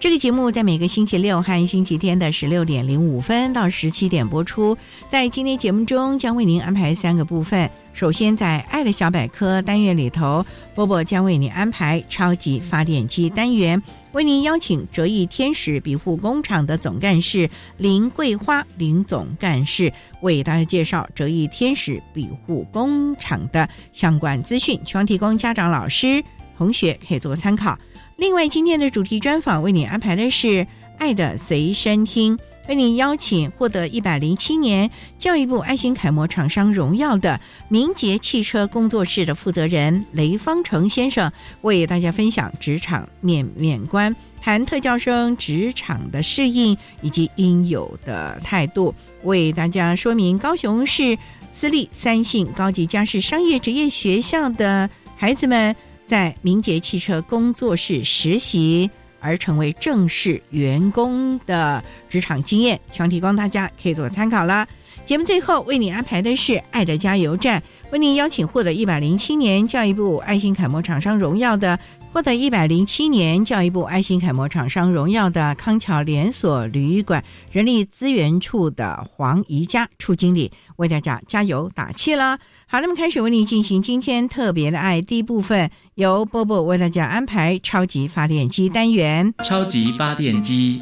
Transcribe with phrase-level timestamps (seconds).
[0.00, 4.74] 这个节目在每个星期六和星期天的十六点零五分到十七点播出。
[5.10, 7.70] 在今天节目中，将为您安排三个部分。
[7.92, 26.24] 首先，在“爱的小百科”单元里头，波波将为您安排“超级发电机”单元，为您邀请折翼天使庇护工厂的总干事林桂花林总干事为大家介绍折翼天使庇护工厂的相关资讯，希望提供家长、老师、
[26.56, 27.78] 同学可以做参考。
[28.20, 30.46] 另外，今天的主题专访为你安排的是
[30.98, 32.36] 《爱的随身听》，
[32.68, 37.40] 为你邀请获得一百零七年教育部爱心楷模厂商荣耀的
[37.70, 51.16] 明捷汽车工作室的负责人雷方成先生，为大家分享职场面面观，谈特教生职场的适应以及应有的态度，为大家说明高雄市
[51.54, 55.74] 私立三信高级家事商业职业学校的孩子们。
[56.10, 58.90] 在明捷汽车工作室实习
[59.20, 64.66] 而成为正式员工的职场经验，希望提供大家可以做参考了。
[65.04, 67.62] 节目最后为你安排的是“爱的加油站”，
[67.92, 71.78] 为您邀请获得一百零七年教育部爱心楷模厂商荣耀的。
[72.12, 77.22] 获得一百零七年教育部爱心楷模厂商荣耀的康桥连锁旅馆
[77.52, 82.36] 人力资源处的黄怡佳处经理为大家加油打气了。
[82.66, 89.32] 好，那么开始为你进行今天特别的爱第一部分，由波波为大家安排超级发电机单元。
[89.44, 90.80] 超级发电机，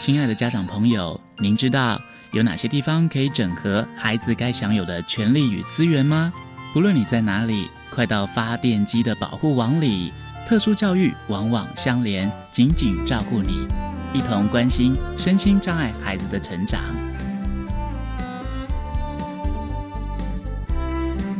[0.00, 2.00] 亲爱的家长朋友，您知道
[2.32, 6.32] 有哪些地方可以整合孩子该享有的权利与资源吗？
[6.74, 10.12] 无论你在哪里，快到发电机的保护网里。
[10.48, 13.66] 特殊教育往往相连，紧紧照顾你，
[14.12, 16.80] 一同关心身心障碍孩子的成长。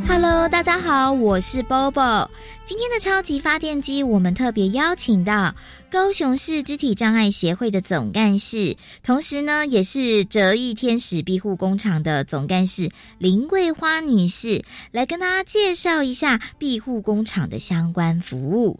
[0.07, 2.27] Hello，大家好，我是 Bobo。
[2.65, 5.53] 今天的超级发电机，我们特别邀请到
[5.93, 12.89] 高雄市肢体障碍协会的总干事，同时呢，也是折翼天使庇护工厂的总干事
[13.19, 18.79] 林桂花女士，来跟大家介绍一下庇护工厂的相关服务。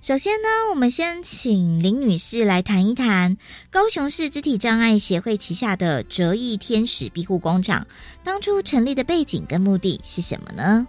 [0.00, 3.36] 首先呢，我们先请林女士来谈一谈
[3.70, 7.86] 高雄市肢体障碍协会旗下的折翼天使庇护工厂
[8.24, 10.86] 当初成立的背景跟目的是什么呢？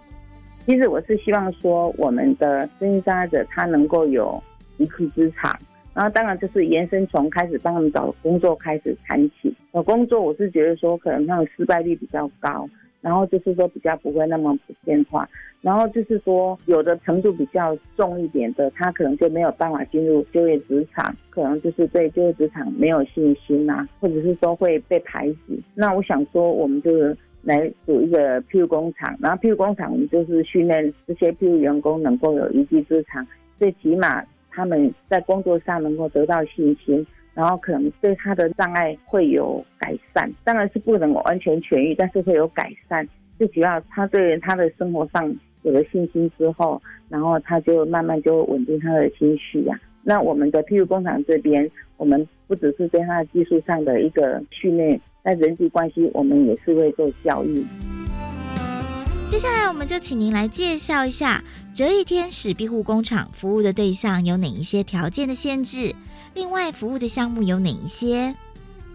[0.64, 4.42] 其实我是希望说，我们的身心障碍者他能够有
[4.78, 5.56] 一技之长，
[5.94, 9.54] 然后当然就是延伸从开始帮他们找工作开始谈起。
[9.72, 12.68] 找工作我是觉得说，可能他们失败率比较高。
[13.02, 15.28] 然后就是说比较不会那么普遍化，
[15.60, 25.62] 然后就是说有的程度比较重一点的，他可能就没有办法进入就业职场，可能就是对就业职场没有信心呐，或者是说会被排挤。
[25.72, 33.24] 那我想说，我们就是来组一个庇护工厂，然后庇护工厂我们就是训练这些庇护员工能够有一技之长，
[33.56, 34.24] 最起码
[34.56, 37.06] 他们在工作上能够得到信心。
[37.34, 43.06] 然后可能对他的障碍会有改善，当然是不能完全痊愈，但是会有改善。
[43.36, 46.80] 最主要他对他的生活上有了信心之后，
[47.10, 49.78] 然后他就慢慢就稳定他的情绪呀。
[50.02, 57.62] 那我们的庇护工厂这边，我们不只是对他的技术上的一个训练，在人际关系，我们也是会做教育。
[59.28, 61.42] 接下来，我们就请您来介绍一下
[61.74, 65.92] 折翼天使庇护工厂服务的对象有哪一些条件的限制。
[66.32, 68.32] 另外，服务的项目有哪一些？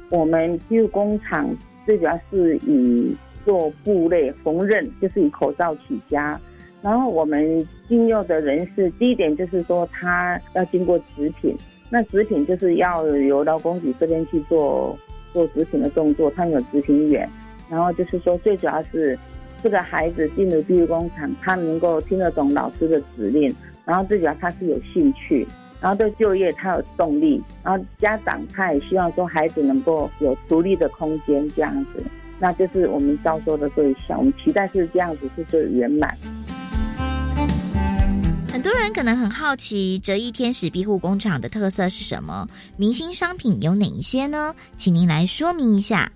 [0.10, 1.54] 我们庇护工厂
[1.86, 3.14] 最主要是以
[3.46, 6.40] 做布类缝纫，就是以口罩起家。
[6.82, 11.56] 然后我们进入的人士，第一点就是说他要经过纸品，
[11.90, 14.98] 那纸品就是要由劳工局这边去做
[15.34, 17.30] 做纸品的动作，他有纸品员。
[17.70, 19.18] 然后就是说最主要是
[19.64, 23.54] 这个孩子进入碧玉工厂，他能够听得懂老师的指令，
[23.86, 25.48] 然后最主要他是有兴趣，
[25.80, 32.04] 然后对就业他有动力，然后家长他也希望说孩子能够有独立的空间这样子，
[32.40, 36.16] 那就是我们招收的对象，我们期待是这样子是最圆满。
[38.52, 42.48] 很多人可能很好奇，折翼天使庇护工厂的特色是什么？
[42.78, 44.54] 明星商品有哪一些呢？
[44.76, 46.12] 请您来说明一下。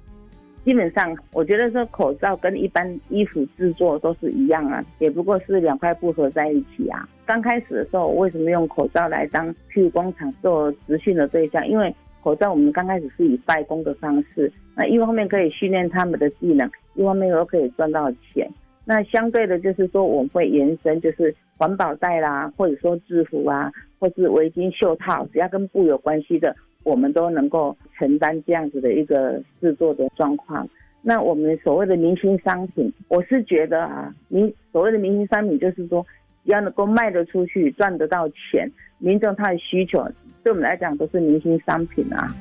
[0.66, 7.08] 基本上，我觉得说口罩跟一般衣服制作都是一样啊，也不过是两块布合在一起啊。
[7.24, 11.66] 刚开始的时候，为什么用口罩来当去工厂做实训的对象？
[11.68, 18.50] 因为口罩我们刚开始是以代工的方式，那一方面可以训练他们的技能，一方面又可以赚到钱。
[18.86, 30.66] 那相对的，就是说我们会延伸，就是环保袋啦，或者说制服啊，或是围巾、袖套，只要跟布有关系的，我们都能够承担这样子的一个制作的状况。
[31.02, 36.06] 那我们所谓的明星商品，我是觉得啊，明所谓的明星商品，就是说
[36.46, 40.08] 要能够卖得出去，赚得到钱，民众他的需求，
[40.44, 42.34] 对我们来讲都是明星商品啊。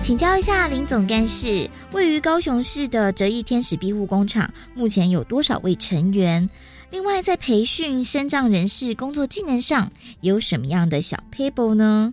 [0.00, 6.48] 请教一下林总干事，位于高雄市的折翼天使庇护工厂目前有多少位成员？
[6.90, 9.90] 另外，在培训身障人士工作技能上
[10.22, 12.12] 有什么样的小 paper 呢？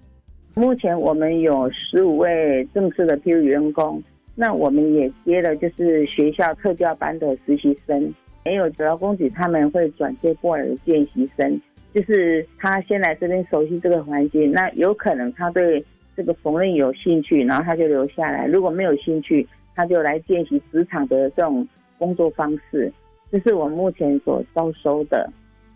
[0.53, 4.01] 目前我们有十五位正式的庇护员工，
[4.35, 8.13] 那我们也接了就是学校特教班的实习生，
[8.45, 11.59] 也有劳工局他们会转接过来的见习生，
[11.93, 15.83] 就是他先来这边熟悉这个环境，那有可能他对。
[16.17, 19.45] 这个缝纫有兴趣，然后他就留下来；如果没有兴趣，
[19.75, 21.67] 他就来见习职场的这种
[21.97, 22.89] 工作方式。
[23.31, 25.29] 这是我目前所招收的。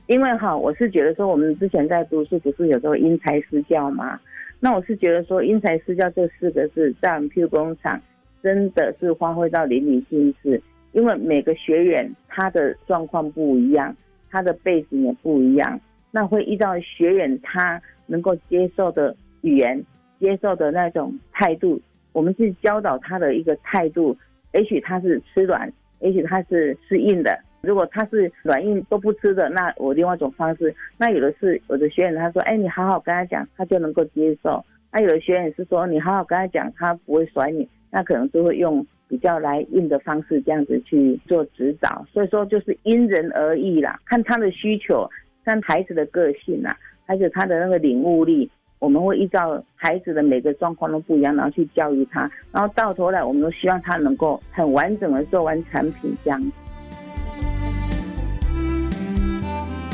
[0.08, 4.20] 因为哈，我是觉得说，我们之前在读书不是有时候因材施教嘛？
[4.60, 8.02] 那我是觉得说，因材施教这四个字在我们 Q 工厂
[8.42, 10.62] 真的是发挥到淋漓尽致。
[10.92, 13.96] 因为每个学员他的状况不一样，
[14.30, 15.80] 他的背景也不一样，
[16.12, 19.84] 那会依照学员他能够接受的语言。
[20.20, 21.80] 接受的那种态度，
[22.12, 24.18] 我们去教导他的一个态度。
[24.52, 27.38] 也许他是吃软，也许他是吃硬的。
[27.62, 30.74] 如果他是软硬都不吃的，那我另外一种方式。
[30.98, 34.64] 那有的是有的学员他说：“哎，你好好跟他讲，他就能够接受。”
[34.94, 42.06] 那有的学员是说：“你好好跟他讲，他不会甩你。”那可能就会用比较来硬的方式这样子去做指导。
[42.14, 45.10] 所以说就是因人而异啦，看他的需求，
[45.44, 48.50] 看孩子的个性啦，还有他的那个领悟力。
[48.80, 56.52] 我们会依照孩子的每个状况都不一样，然后去教育他，然后到头来，我们都希望他能够很完整的做完产品这样。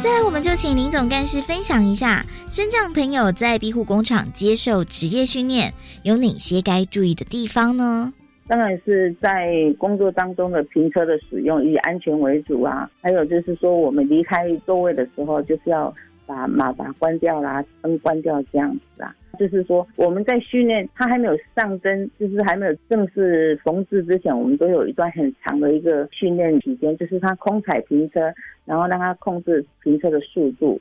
[0.03, 5.73] 再来，我们就请林总干事分享一下，身障朋友在庇护工厂接受职业训练
[6.03, 8.13] 有哪些该注意的地方呢？
[8.47, 15.91] 当然是在工作当中的平车的使用以安全为主啊，还有就是说我们离开座位的时候就是要。
[16.25, 28.33] 把马达关掉啦，灯关掉这样子啊，就是说我们在训练，它还没有上灯，就是还没有正式缝制之前，我们都有一段很长的一个训练期间，就是它空踩停车，
[28.65, 30.79] 然后让它控制停车的速度，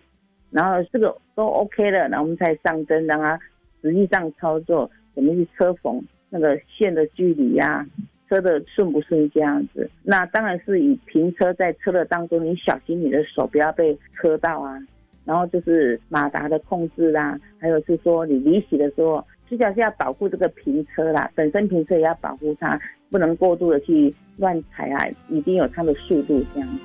[0.51, 3.39] 然后这个都 OK 了，然后我们才上灯，让它
[3.83, 7.87] 实际上操作怎么去车缝那个线的距离呀，
[8.31, 9.91] 车的顺不顺这样子。
[10.03, 14.79] 那当然是以停车在车的当中，你小心你的手不要被车到啊。
[15.25, 26.79] 然后就是马达的控制啦，还有是说你离席的时候，主要是要保护这个平车啦，本身平车也要保护它，不能过度的去乱踩啊，一定有它的速度这样子。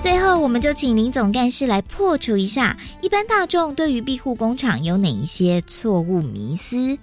[0.00, 6.96] 最后，我们就请林总干事来破除一下一般大众对于庇护工厂有哪一些错误迷思。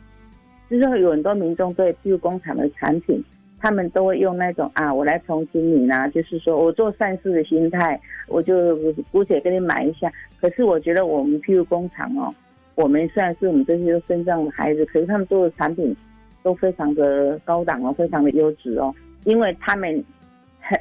[0.69, 3.23] 就是有很多民众对庇护工厂的产品。
[3.65, 8.77] 他们都会用那种啊，我来同情你呢，就是说我做善事的心态，我就
[9.11, 10.07] 姑且给你买一下。
[10.39, 12.31] 可是我觉得我们譬如工厂哦，
[12.75, 15.95] 我们虽然是我们这些身障的孩子，可是他们做的产品
[16.43, 18.93] 都非常的高档哦，非常的优质哦，
[19.23, 20.03] 因为他们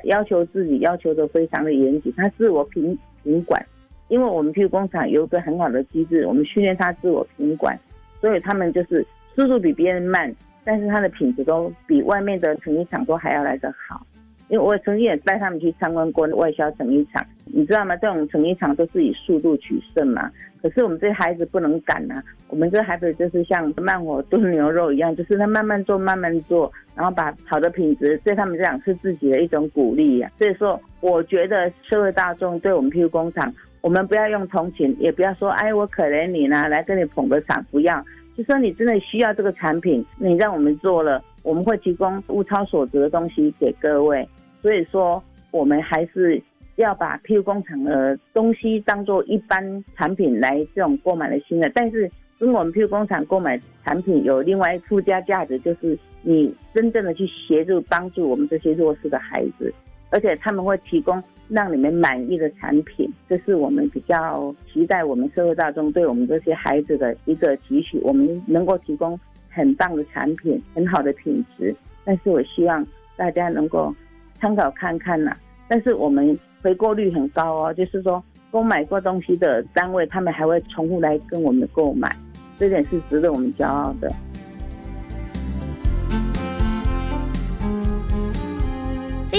[0.02, 3.64] 要求自己要求的非常的严谨，他自我品品管。
[4.08, 7.80] 因为我们譬如工厂有一个很好的机制，我们训练他自我品管，
[8.20, 10.30] 所以他们就是速度比别人慢。
[10.64, 14.04] 但是它的品质都比外面的成衣厂都还要来得好，
[14.48, 17.96] 因为我曾经也带他们去参观过外销成衣厂，你知道吗？
[17.96, 20.30] 这种成衣厂都是以速度取胜嘛。
[20.62, 30.30] 可是我们这孩子不能赶呐，我们这孩子就是像慢火炖牛肉一样，就是他慢慢做，慢慢做，然后把好的品质对他们这样是自己的一种鼓励呀。
[30.38, 33.52] 所以说，我觉得社会大众对我们 PU 工厂，
[33.82, 38.02] 我们不要用同情，也不要说哎我可怜你呢，来跟你捧个场，不要，
[38.36, 44.28] 就说你真的需要这个产品，你让我们做了，我们会提供物超所值的东西给各位。
[44.62, 46.42] 所以说，我们还是。
[46.76, 59.72] 要把 PU 工厂的东西当做一般产品来这种购买的心的，但是跟我们 PU 工厂购买产品有另外附加价值，就是你真正的去协助帮助我们这些弱势的孩子，
[60.10, 69.18] 而且他们会提供让你们满意的产品，这是我们比较期待我们社会大众对我们这些孩子的一个期许，我们能够提供
[69.50, 71.74] 很棒的产品，很好的品质。
[72.04, 72.86] 但是我希望
[73.16, 73.94] 大家能够
[74.40, 75.36] 参考看看呐，
[75.68, 76.38] 但是我们。
[76.64, 82.16] 回购率很高哦，就是说购买过东西的单位，他们还会重复来跟我们购买，
[82.58, 84.10] 这点是值得我们骄傲的。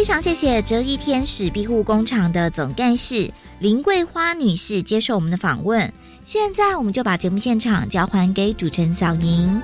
[0.05, 5.91] 非常谢谢折翼天使庇护工厂的总干事林桂花女士接受我们的访问。
[6.25, 9.59] 现在我们就把节目现场交还给主持人小宁。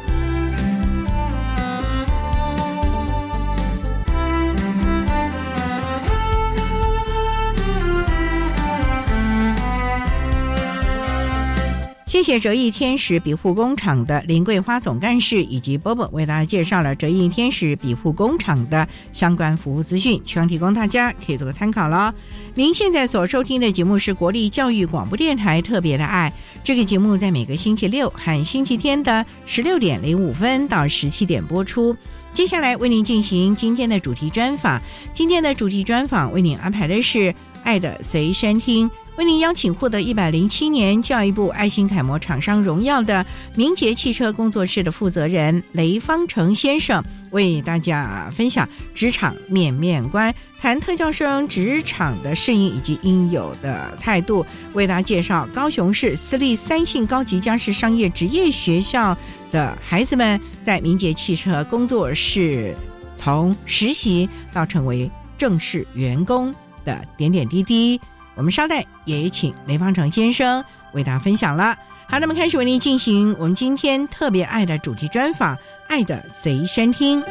[12.21, 22.13] 谢谢折翼天使庇护工厂的林桂花总干事以及波波为大家介绍了折翼天使庇护工厂的相关服务资讯，希望提供大家可以做个参考了。
[22.53, 26.31] 您现在所收听的节目是国立教育广播电台特别的爱，
[26.63, 31.97] 这个节目在每个星期六和星期天的十六点零五分到十七点播出。
[32.35, 34.79] 接下来为您进行今天的主题专访，
[35.11, 37.17] 今天的主题专访为您安排的是
[37.63, 38.87] 《爱的随身听》。
[39.21, 43.23] 为您邀请获得一百零七年教育部爱心楷模厂商荣耀的
[43.53, 59.15] 明捷汽车工作室的负责人雷方成先生，为大家分享职场面面观，谈特教生职场的适应以及应有的态度，为大家介绍高雄市私立三性高级家事商业职业学校
[59.51, 62.75] 的孩子们在明捷汽车工作室
[63.17, 66.51] 从实习到成为正式员工
[66.83, 68.01] 的点点滴滴。
[68.35, 71.77] 我们稍待，也请雷方成先生为大家分享了。
[72.07, 75.55] 好，那么开始为您进行我们今天特别爱的主题专访，
[75.87, 77.21] 《爱的随身听》。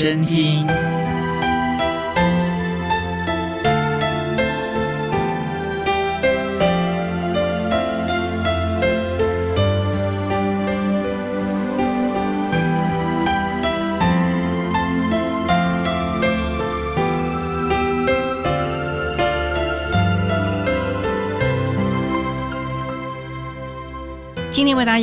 [0.00, 0.89] 身听。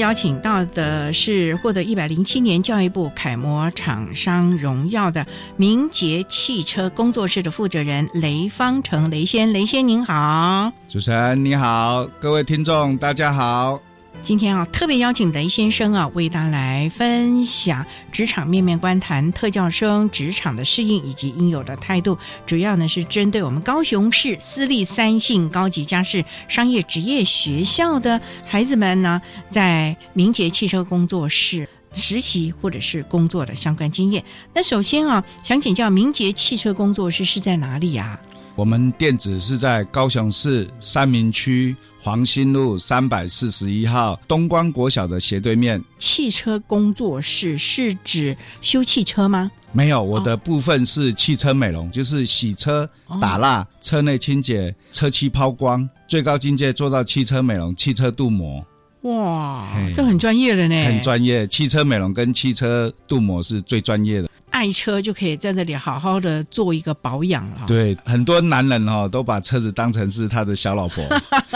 [0.07, 13.77] 邀请到的是获得一百零七年教育部楷模厂商荣耀的明捷汽车工作室的负责人雷方成雷先，雷先您好，主持人你好，各位听众大家好。
[14.23, 22.17] 今天啊，特别邀请雷先生啊，为大家来分享职场面面观，谈特教生职场的适应以及应有的态度。
[22.45, 34.21] 主要呢是针对我们高雄市私立三性高级家事商业职业学校的孩子们呢，在明捷汽车工作室实习或者是工作的相关经验。
[34.53, 38.19] 那首先啊，想请教明捷汽车工作室是在哪里呀？
[38.57, 41.75] 我们店址是在高雄市三明区。
[41.99, 49.51] 黄兴路三百四十一号东关国小的斜对面，汽车工作室是指修汽车吗？
[49.73, 58.65] 没有，我的部分是汽车美容，就是洗车、打蜡、车内清洁、车漆抛光，最高境界做到汽车美容、汽车镀膜。
[59.01, 61.45] 哇，这很专业了呢，很专业。
[61.47, 64.29] 汽车美容跟汽车镀膜是最专业的。
[64.57, 67.65] 爱车就可以在这里好好的做一个保养了。
[67.67, 71.05] 对，很多男人哈都把车子当成是他的小老婆。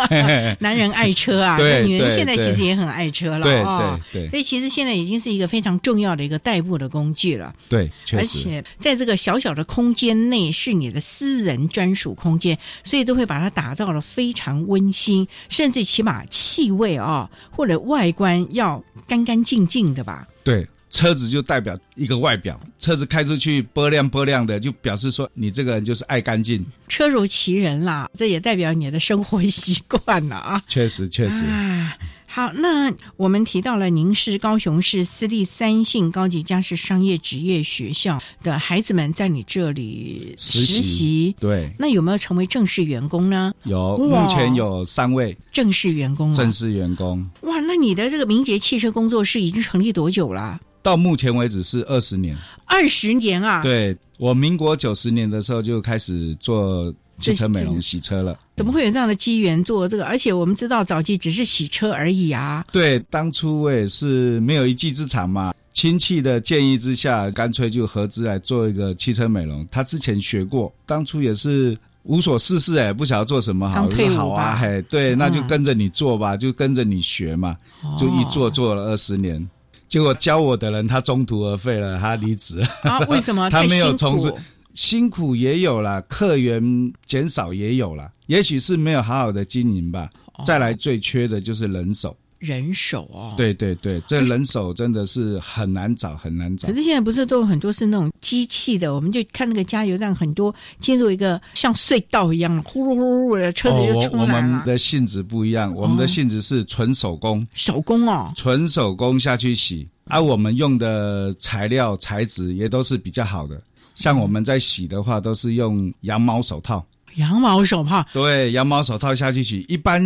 [0.60, 3.42] 男人爱车啊，女人现在其实也很爱车了。
[3.42, 7.52] 对对对，所以其实现在已经是一个非常重要的一个代步的工具了。
[7.68, 20.28] 对，而且在这个小小的空间内是你的私人专属空间，所以都会把它打造的非常温馨，甚至起码气味啊或者外观要干干净净的吧。
[20.44, 26.64] 对，车子就代表一个外表，车子开出去波亮波亮的，就表示说你这个人就是爱干净。
[26.90, 30.62] 车如其人啦，这也代表你的生活习惯了啊。
[30.68, 31.46] 确实，确实。
[31.46, 43.54] 啊，好，那我们提到了您是高雄市私立三信高级家事商业职业学校的孩子们在你这里实实习，对，那有没有成为正式员工呢？
[43.64, 50.60] 有目前有三位正式员工啊正，式员工，哇，那你的这个明杰汽车工作室已经成立多久了？
[50.82, 52.36] 到目前为止是二十年。
[52.66, 58.38] 二十年啊！，对我民国九十年的时候就开始做汽车美容洗车了。
[58.56, 60.06] 怎么会有这样的机缘做这个？
[60.06, 62.66] 而且我们知道早期只是洗车而已啊。
[62.72, 69.68] 对，当初我也是没有一技之长嘛，亲戚的建议之下，干脆就合资来做一个汽车美容。
[69.70, 77.56] 他之前学过，当初也是无所事事哎，不晓得做什么好，刚退伍我说好啊，对，那就嗯跟着你做吧，就跟着你学嘛，
[77.98, 79.48] 就一做做了二十年。
[79.92, 82.68] 结果教我的人他中途而废了，他离职了。
[82.84, 82.98] 啊？
[83.10, 83.48] 为什么？
[83.52, 84.34] 他没有从事
[84.74, 86.64] 辛苦也有啦，客源
[87.06, 90.10] 减少也有啦，也许是没有好好的经营吧。
[90.36, 93.34] 哦再来最缺的就是人手，人手哦。。
[93.38, 96.76] 对对对，这人手真的是很难找，很难找可。
[96.76, 104.42] 是现在不是都有很多是那种机器的，我们就看那个加油站，很多进入一个像隧道一样，呼噜呼噜呼的车子就哦我我出来了。
[104.42, 113.62] 们的性质不一样，我们的性质是纯手工，手工哦，纯手工下去洗，而、我们用的材料材质也都是比较好的。
[113.94, 116.84] 像我们在洗的话，都是用羊毛手套。
[117.16, 119.66] 羊毛手套对，羊毛手套下去洗。
[119.68, 120.02] 一般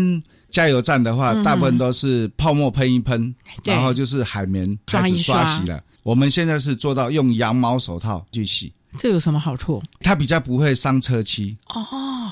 [0.55, 3.35] 加油站的话，嗯大部分都是泡沫喷一喷，
[3.65, 5.59] 然后就是海绵开始刷刷。
[5.59, 5.83] 洗了。
[6.03, 9.83] 我们现在是做到用羊毛手套去洗，这有什么好处？
[9.99, 11.85] 它比较不会伤车漆，哦，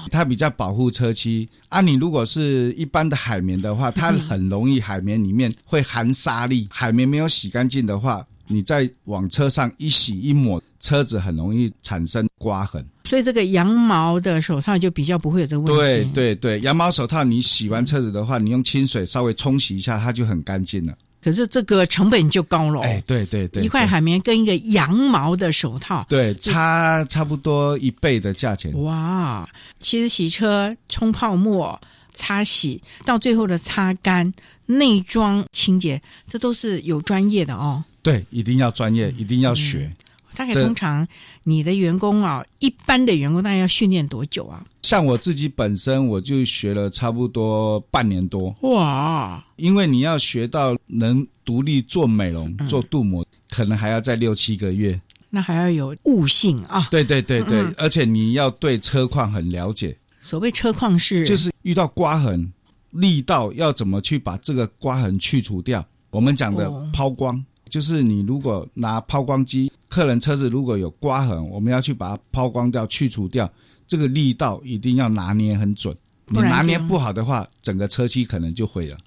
[0.10, 1.50] 它比较保护车漆。
[1.68, 12.86] 啊，你如果是一般的海绵的话，它很容易海绵里面会含沙粒，海绵没有洗干净的话，你再往车上一洗一抹，车子很容易产生刮痕。
[13.06, 16.12] 所以这个羊毛的手套就比较不会有这个问题。
[16.14, 20.94] 对对对，羊毛手套你洗完车子的话，你用清水稍微冲洗一下，它就很干净了。
[21.24, 22.84] 可是这个成本就高了、哦。
[22.84, 28.74] 哎，对对对，一块海绵跟一个羊毛的手套，对差差不多一倍的价钱。
[28.84, 29.48] 哇！
[29.80, 31.80] 其实洗车、冲泡沫、
[32.14, 34.34] 擦洗，到最后的擦干、
[34.66, 37.82] 内装清洁，这都是有专业的哦。
[38.02, 39.90] 对，一定要专业，一定要学。
[40.36, 41.08] 大概通常
[41.44, 44.66] 你的员工啊，一般的员工大概要训练多久啊？
[44.82, 49.44] 像我自己本身，我就学了差不多半年多，哇！
[49.56, 55.00] 因为你要学到能独立做美容、嗯做镀膜，可能还要在六七个月。
[55.30, 56.88] 那还要有悟性啊。
[56.92, 62.52] 对对对对，嗯而且你要对车况很了解，所谓车况是，就是遇到刮痕，
[62.92, 65.84] 力道要怎么去把这个刮痕去除掉。
[66.12, 73.52] 我们讲的哦抛光，就是你如果拿抛光机，客人车子如果有刮痕，我们要去把它抛光掉、去除掉，
[73.88, 75.98] 这个力道一定要拿捏很准。
[76.28, 78.98] 你拿捏不好的话，整个车漆可能就毁了。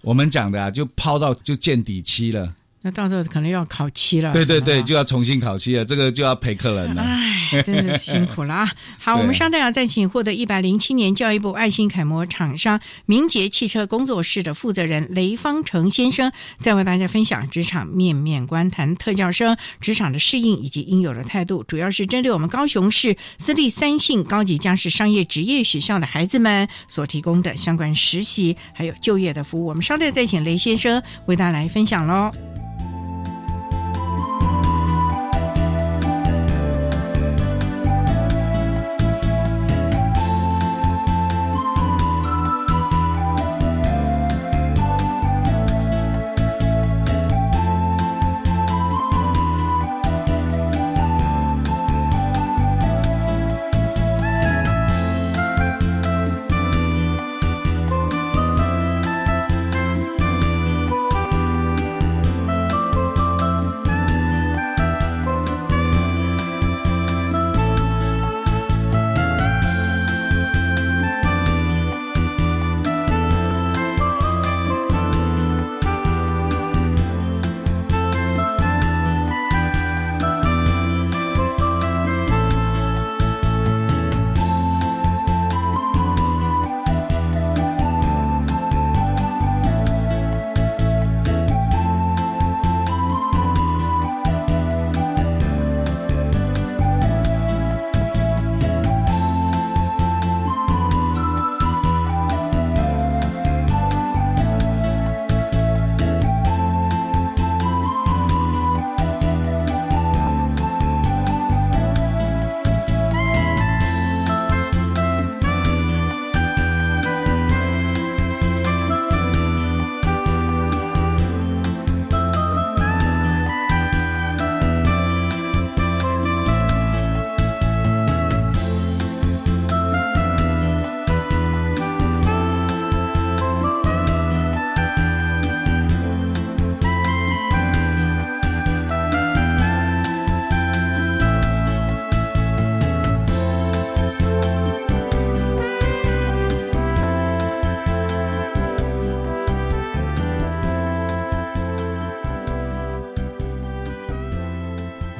[0.00, 2.56] 我们讲的啊，就抛到就见底漆了。
[2.86, 4.32] 那到时候可能要考期了。
[4.32, 7.02] 对对对，就要重新考期了，这个就要陪客人了。
[7.02, 8.70] 哎，真的是 辛苦了啊！
[8.96, 29.66] 好，我们稍待要再请获得一百零七年教育部爱心楷模厂商明捷汽车工作室的负责人雷方成先生，再为大家分享职场面面观，谈特教生职场的适应以及应有的态度，主要是针对我们高雄市私立三信高级家事商业职业学校的孩子们所提供的相关实习还有就业的服务。
[29.66, 32.55] 我们稍待再请雷先生为大家来分享喽。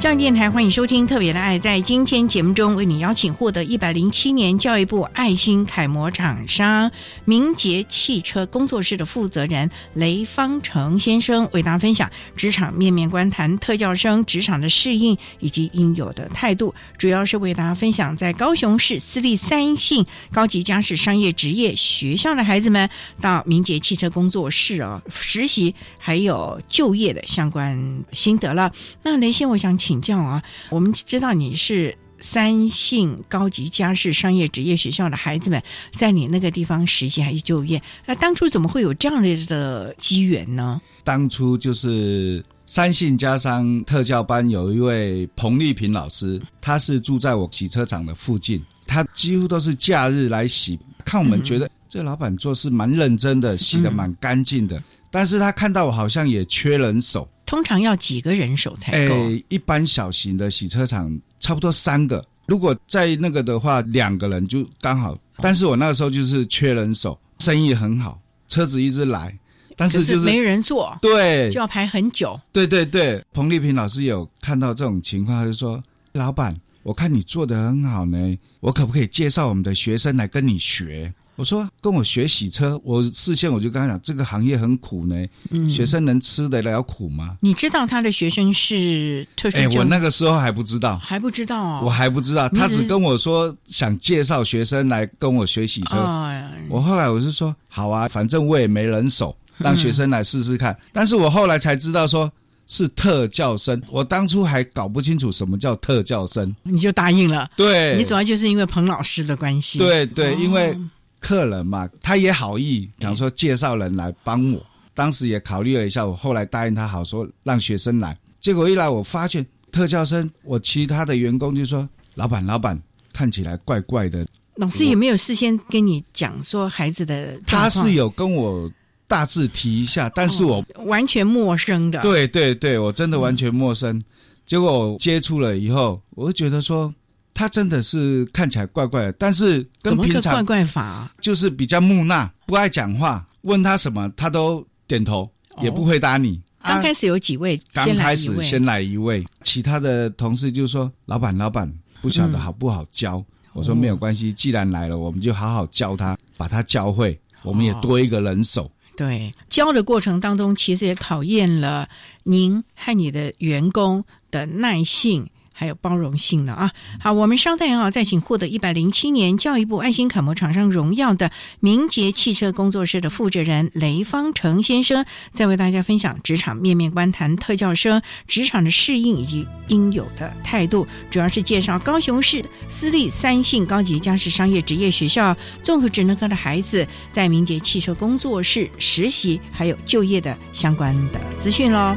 [0.07, 1.59] 上电台欢迎收听《特别的爱》。
[1.61, 6.89] 在今天节目中，为你邀请获得一百零七年教育部爱心楷模厂商
[7.25, 16.73] 明捷汽车工作室的负责人雷方成先生，为大家分享职场面面观谈特教生职场的适应以及应有的态度。
[16.97, 22.89] 主要是为大家分享在高雄市私立三信高级家事商业职业学校的孩子们
[23.21, 28.71] 到明捷汽车工作室哦实习，还有就业的相关心得了。
[29.03, 37.81] 那雷先，我想请教啊，我们知道你是三信高级家事商业职业学校的孩子们，在你那个地方实习还是就业？
[38.07, 40.81] 那当初怎么会有这样的机缘呢？
[41.05, 57.29] 当初就是三信家商特教班有一位彭丽萍老师，他是住在我洗车场的附近，他几乎都是假日来洗，看我们觉得这老板做事蛮认真的，洗的蛮干净的，但是他看到我好像也缺人手。
[57.47, 59.15] 通常要几个人手才够？
[59.15, 65.17] 诶，一般小型的洗车场差不多三个，如果在那个的话，两个人就刚好。
[65.39, 69.33] 但是我那个时候就是缺人手，生意很好，车子一直来，
[69.77, 72.39] 但是就是没人做，对，就要排很久。
[72.53, 75.83] 对对对，彭丽萍老师有看到这种情况，他就说
[76.13, 85.15] ：“老板，我看你做的很好呢，我可不可以介绍我们的学生来跟你学？”我说跟我学洗车，我事先我就跟他讲，这个行业很苦呢，
[85.51, 87.37] 嗯学生能吃得了苦吗？
[87.41, 89.79] 你知道他的学生是特殊哎、症？
[89.79, 95.97] 我那个时候还不知道，还不知道哦，我还不知道，他只跟我说想介绍学生来跟我学洗车。
[95.99, 96.33] 哦
[96.69, 100.73] 我后来我是说好啊，反正我也没人手，让学生来试试看。
[100.73, 102.31] 嗯但是我后来才知道说
[102.67, 106.53] 是特教生，我当初还搞不清楚什么叫特教生。
[106.65, 107.49] 你就答应了。
[107.57, 109.79] 对，你主要就是因为彭老师的关系。
[109.79, 110.77] 对对，哦因为
[111.27, 114.65] 客人嘛，他也好意想说介绍人来帮我。
[114.95, 118.17] 当时也考虑了一下，我后来答应他好说让学生来。
[118.41, 122.81] 结果一来，我发现特教生，我其他的员工就说：“老板，老板，
[123.13, 124.25] 看起来怪怪的。
[124.55, 128.71] 老师有没有事先跟你讲说孩子的”他是有跟我
[129.09, 134.01] 大致提一下，但是我完全陌生的。，对对对，我真的完全陌生。
[134.47, 136.95] 结果我接触了以后，我就觉得说，
[137.37, 141.13] 他真的是看起来怪怪的，但是怎么个怪跟平常怪法？
[141.21, 146.41] 就是比较木讷，不爱讲话，问他什么他都点头，也不回答你。
[146.63, 151.71] 啊刚开始有几位，刚开始先来一位，其他的同事就说：“老板，老板，
[152.01, 153.23] 不晓得好不好教？”
[153.53, 158.69] 我说：“没有关系，既然来了，我们就好好教他，把他教会，我们也多一个人手。
[158.97, 161.87] 对教的过程当中，其实也考验了
[162.25, 165.29] 您和你的员工的耐性。
[165.59, 166.71] 还有包容性的啊！
[167.01, 191.97] 好，我们稍待啊，再请获得一百零七年教育部爱心楷模厂商荣耀的明捷汽车工作室的负责人雷方成先生，再为大家分享职场面面观谈特教生职场的适应以及应有的态度，主要是介绍高雄市私立三性高级家事商业职业学校综合职能科的孩子在明捷汽车工作室实习还有就业的相关的资讯喽。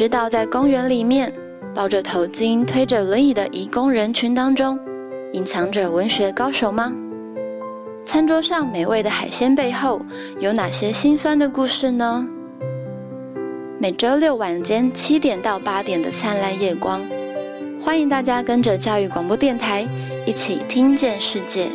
[0.00, 1.30] 知道在公园里面
[1.74, 4.80] 抱着头巾、推着轮椅的移工人群当中，
[5.34, 6.90] 隐藏着文学高手吗？
[8.06, 10.00] 餐桌上美味的海鲜背后，
[10.38, 12.26] 有哪些辛酸的故事呢？
[13.78, 17.02] 每周六晚间七点到八点的灿烂夜光，
[17.78, 19.86] 欢迎大家跟着教育广播电台
[20.24, 21.66] 一起听见世界。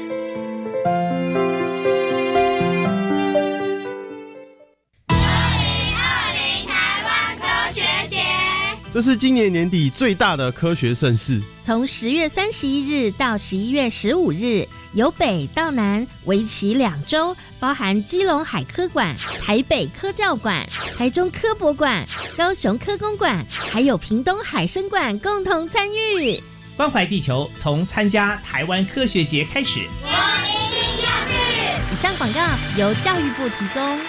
[8.96, 11.42] 这是今年年底最大的科学盛事。
[11.62, 20.66] 从十月三十一日到十一月十五日，由北到南，为期两周，包含基隆海科馆、台北科教馆、
[20.98, 26.42] 台中科博馆、高雄科工馆，还有屏东海生馆共同参与。
[26.78, 29.82] 关怀地球，从参加台湾科学节开始。
[30.04, 31.94] 我一定要去。
[31.94, 32.40] 以上广告
[32.78, 34.00] 由教育部提供。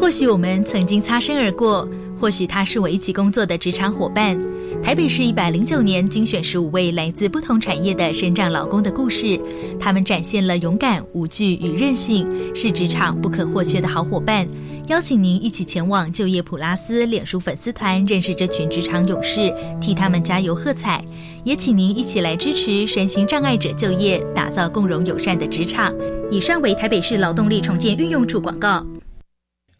[0.00, 1.86] 或许我们曾经擦身而过，
[2.18, 4.38] 或许他是我一起工作的职场伙伴。
[4.82, 9.40] 台北市一百零九年精选十五位来自不同产业的身障劳工的故事，
[9.78, 14.46] 他们展现了勇敢、无惧与韧性，是职场不可或缺的好伙伴。
[14.86, 21.04] 邀请您一起前往就业普拉斯脸书粉丝团，认识这群职场勇士，替他们加油喝彩。
[21.44, 25.92] 也请您一起来支持身心障碍者就业，打造共融友善的职场。
[26.30, 28.84] 以上为台北市劳动力重建运用处广告。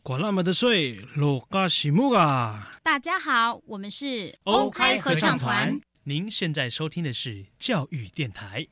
[0.08, 2.72] 管那么的水，落嘎西木啊！
[2.82, 5.78] 大家好，我们是 OK 合唱团。
[6.04, 8.66] 您现在收听的是教育电台。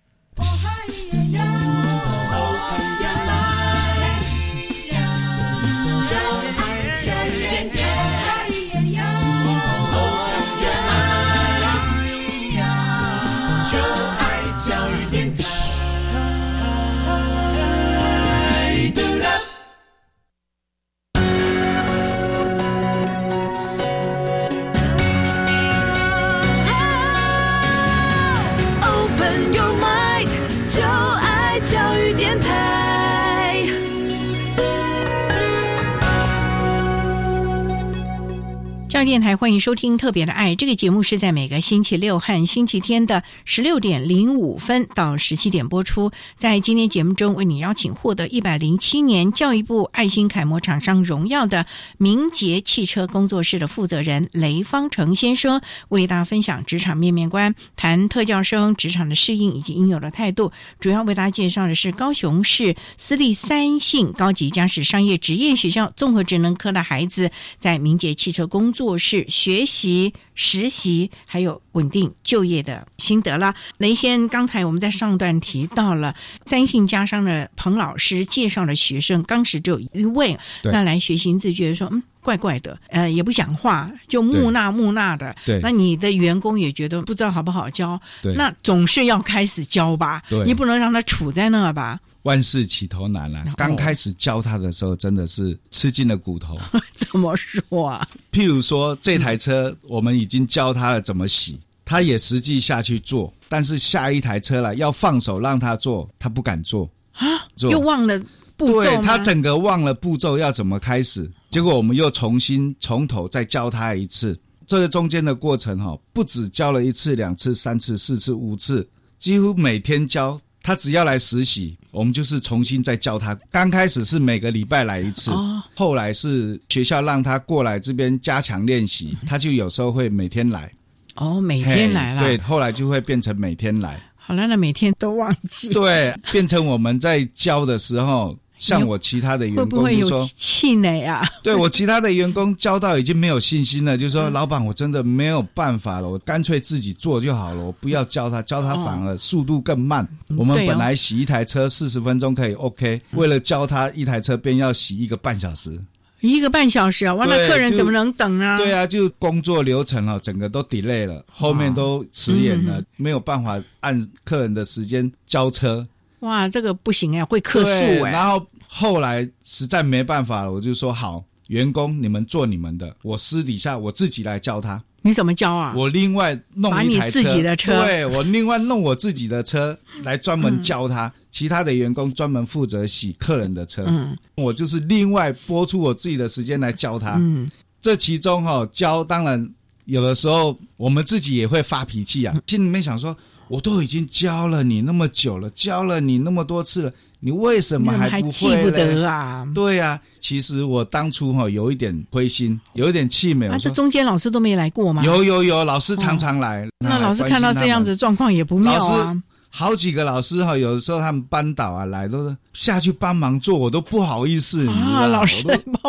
[38.96, 46.10] 教育电台欢迎收听《特别的爱》这个节目，是在每个星期六和星期天的十六点零五分到十七点播出。
[46.38, 51.66] 在今天节目中，为你邀请获得一百零七年教育部爱心楷模厂商荣耀的
[51.98, 60.50] 明捷汽车工作室的负责人雷方成先生，为大家分享职场面面观，谈特教生职场的适应以及应有的态度。
[60.80, 67.30] 主要为大家介绍的是高雄市私立三信高级家事商业职业学校综合职能科的孩子
[67.60, 68.85] 在明捷汽车工作。
[68.86, 73.52] 做事、学习、实习，还有稳定就业的心得啦。
[73.78, 85.34] 雷先，刚才我们在上段提到了三信家商的彭老师介绍的学生，当时只有一位，那来学习自觉得说，嗯，怪怪的，呃，也不讲话，就木讷木讷的。
[85.44, 91.98] 对，那你的员工也觉得不知道好不好教，对那总是要开始教吧，你不能让他杵在那吧。
[92.26, 93.54] 万事起头难啊！
[93.56, 96.58] 刚开始教他的时候，真的是吃尽了骨头。
[96.96, 98.06] 怎么说啊？
[98.32, 107.24] 譬如说，这台车我们已经教他了怎么洗，他也实际下去做，但是下一台车了要放手让他做，他不敢做啊，
[107.70, 108.20] 又忘了
[108.56, 114.36] 步骤他整个忘了步骤要怎么开始，结果我们又重新从头再教他一次。
[114.66, 118.84] 这个中间的过程哈，不止教了一次、两次、三次、四次、五次，
[119.16, 120.40] 几乎每天教。
[120.62, 123.34] 他只要来实习，我们就是重新再教他。
[123.50, 125.32] 刚开始是每个礼拜来一次，
[125.74, 130.70] 后来是学校让他过来这边加强练习，他就有时候会每天来。
[131.14, 132.20] 哦，每天来了。
[132.20, 133.98] 对，后来就会变成每天来。
[134.14, 135.70] 好了，那每天都忘记。
[135.70, 138.36] 对，变成我们在教的时候。
[138.58, 150.06] 像我其他的员工就说气馁啊， 对我其他的员工教到已经没有信心了，就说老板我真的没有办法了，我干脆自己做就好了，我不要教他，教他反而速度更慢。
[150.36, 155.78] 我们本来洗一台车四十分钟可以 OK，为了教他一台车便要洗一个半小时，
[156.20, 158.56] 一个半小时啊，完了客人怎么能等呢？
[158.56, 165.86] 对啊，就工作流程啊，整个都 delay 了，后面都迟延了，没有办法按客人的时间交车。
[166.20, 168.10] 哇，这个不行哎，会客诉哎。
[168.10, 174.82] 然后后来实在没办法了，我就说好，员工你们做你们的，我私底下我自己来教他。
[175.02, 175.72] 你怎么教啊？
[175.76, 181.12] 我另外弄一台车，自己的车，对我另外弄我自己的车来专门教他。
[181.30, 187.16] 其他的员工专门负责洗客人的车，嗯，我就是另外拨出我自己的时间来教他。
[187.18, 187.48] 嗯，
[187.80, 189.48] 这其中哈教，当然
[189.84, 193.16] 有的时候我们自己也会发脾气啊，心里面想说。
[193.48, 199.46] 我都已经教了你那么久了，教了你那么多次了，你为什么还不记不得啊？
[199.54, 203.48] 对呀，其实我当初哈有一点灰心，有一点气馁。
[203.48, 205.02] 啊，这中间老师都没来过吗？
[205.04, 206.68] 有有有，老师常常来。
[206.84, 209.16] 那老师看到这样子状况也不妙啊。
[209.56, 214.68] 好几个老师哈，有的时候他们班导啊来都是下去帮忙做，我都不好意思。
[214.68, 215.42] 啊，老师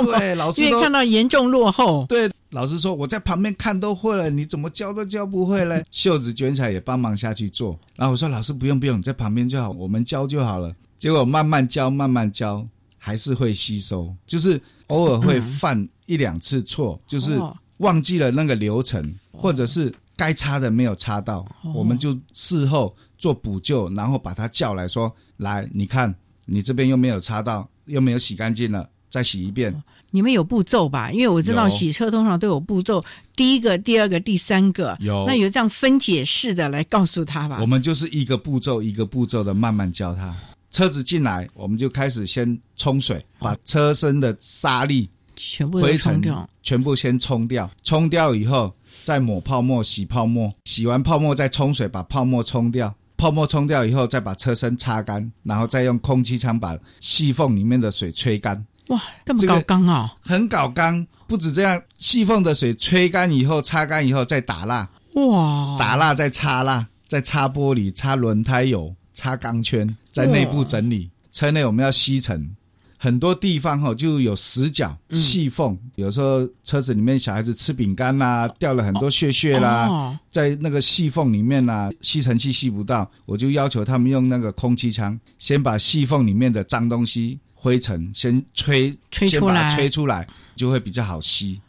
[0.06, 2.06] 对老师因为看到严重落后。
[2.08, 2.32] 对。
[2.52, 7.78] 老师说：“我在旁边看都会了，你怎么教都教不会嘞？” 袖子卷起来也帮忙下去做。
[7.98, 12.66] 然后我说：“老师不用不用，你在旁边就好，我们教就好了。”结果慢慢教慢慢教，
[12.98, 17.38] 还是会吸收，就是偶尔会犯一两次错，就是
[17.80, 26.14] 忘记了那个流程，或者是该擦的没有擦到，我们就事后做补救，然后把他叫来说：“来，你看
[26.46, 29.74] 你这边又没有擦到，又没有洗干净了，再洗一遍。”
[30.10, 31.12] 你们有步骤吧？
[31.12, 33.04] 因为我知道洗车通常都有步骤，
[33.36, 34.96] 第一个、第二个、第三个。
[35.02, 37.58] 有那有这样分解式的来告诉他吧。
[37.60, 40.34] 我们就是一个步骤一个步骤的慢慢教他。
[40.72, 47.70] 车子进来，我们就开始先冲水，把车身的沙粒、全部灰尘掉，全部先冲掉。
[47.84, 50.54] 冲掉以后，再抹泡沫、洗泡沫。
[50.64, 52.96] 洗完泡沫再冲水，把泡沫冲掉。
[53.18, 58.64] 泡沫冲掉以后，再把车身擦干，然后再用空气枪把细缝里面的水吹干。
[58.90, 60.14] 哇，这么搞缸啊！
[60.22, 64.88] 很搞缸，不止这样，细缝的水吹干以后，擦干以后再打蜡。
[65.16, 71.10] 哇，打蜡再擦蜡，再擦玻璃，擦轮胎油，擦钢圈，在内部整理。
[71.34, 72.50] 车内我们要吸尘，
[73.08, 75.78] 很多地方哈就有死角、细缝。
[75.96, 87.40] 有时候车子里面小孩子吃饼干啦，掉了很多屑屑啦，在那个细缝里面啦，吸尘器吸不到，我就要求他们用那个空气枪，先把细缝里面的脏东西。
[87.60, 91.60] 灰尘先吹，吹出来，吹出来就会比较好吸。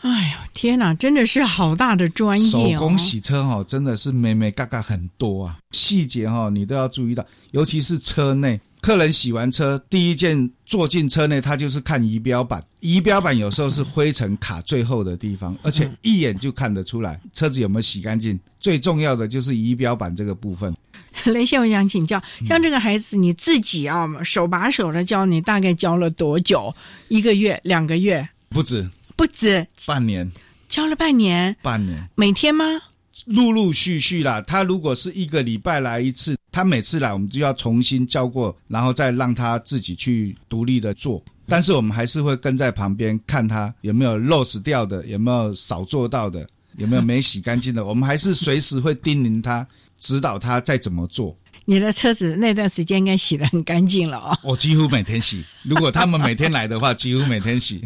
[0.00, 2.48] 哎呦天哪，真的是好大的专业！
[2.48, 12.62] 手工洗车哈，真的是美美嘎嘎很多啊，细节哈你都要注意到，尤其是车内，客人洗完车第一件坐进车内，他就是看仪表板。
[12.80, 18.38] 仪表板有时候是灰尘卡最后的地方，而且一眼就看得出来车子有没有洗干净。
[18.60, 20.70] 最重要的就是仪表板这个部分。
[21.24, 26.70] 雷先，我想请教，像这个孩子，你自己啊，手把手的教你，大概教了多久？
[27.08, 28.28] 一个月、两个月？
[28.50, 30.30] 不止，不止，半年。
[30.68, 31.56] 教了半年？
[31.62, 32.06] 半年。
[32.16, 32.66] 每天吗？
[33.26, 34.40] 陆陆续续啦。
[34.42, 41.22] 他如果是一个礼拜来一次，他每次来我们就要重新教过，然后再让他自己去独立的做。
[41.46, 46.46] 但是我们还是会跟在旁边看他有没有漏死掉的，有没有少做到的，
[46.76, 47.84] 有没有没洗干净的。
[47.86, 49.66] 我们还是随时会叮咛他。
[50.00, 51.34] 指导他再怎么做。
[51.64, 54.36] 你的车子那段时间应该洗的很干净了哦。
[54.44, 57.82] 我几乎每天洗，如果他们每天来的话， 几乎每天洗。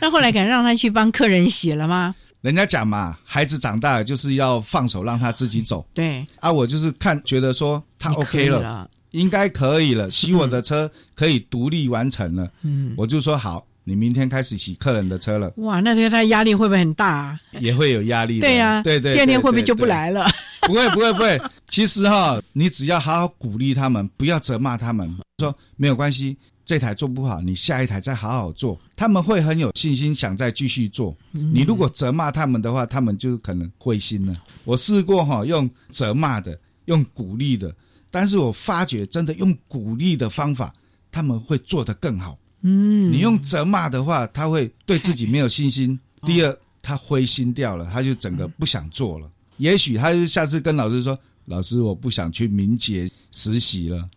[0.00, 2.12] 那后来敢让他去帮客人洗了吗？
[2.40, 5.86] 人家讲嘛，孩子长大了就是要放手让他自己走。
[5.92, 12.50] 对啊，我就是看觉得说他 OK 了，应该可以了，洗我的车可以独立完成了。
[12.62, 13.66] 嗯，我就说好。
[13.82, 17.08] 你明天开始洗客人的车了，哇，那对他压力会不会很大？
[17.08, 17.40] 啊？
[17.58, 18.38] 也会有压力。
[18.38, 19.14] 对呀，对对。
[19.14, 20.24] 第二天会不会就不来了？
[20.62, 21.40] 不会不会不会。
[21.66, 26.36] 其实哈，你只要好好鼓励他们，不要责骂他们，说没有关系，
[26.70, 31.12] 这台做不好，你下一台再好好做，他们会很有信心，想再继续做。
[31.32, 34.40] 你如果责骂他们的话，他们就可能灰心了。
[34.62, 37.74] 我试过哈，用责骂的，用鼓励的，
[38.08, 40.72] 但是我发觉真的用鼓励的方法，
[41.10, 42.38] 他们会做得更好。
[42.60, 45.98] 嗯，你用责骂的话，他会对自己没有信心。
[46.22, 49.28] 第二，他灰心掉了，他就整个不想做了。
[49.56, 54.08] 也许他就下次跟老师说：“老师，我不想去明节实习了。”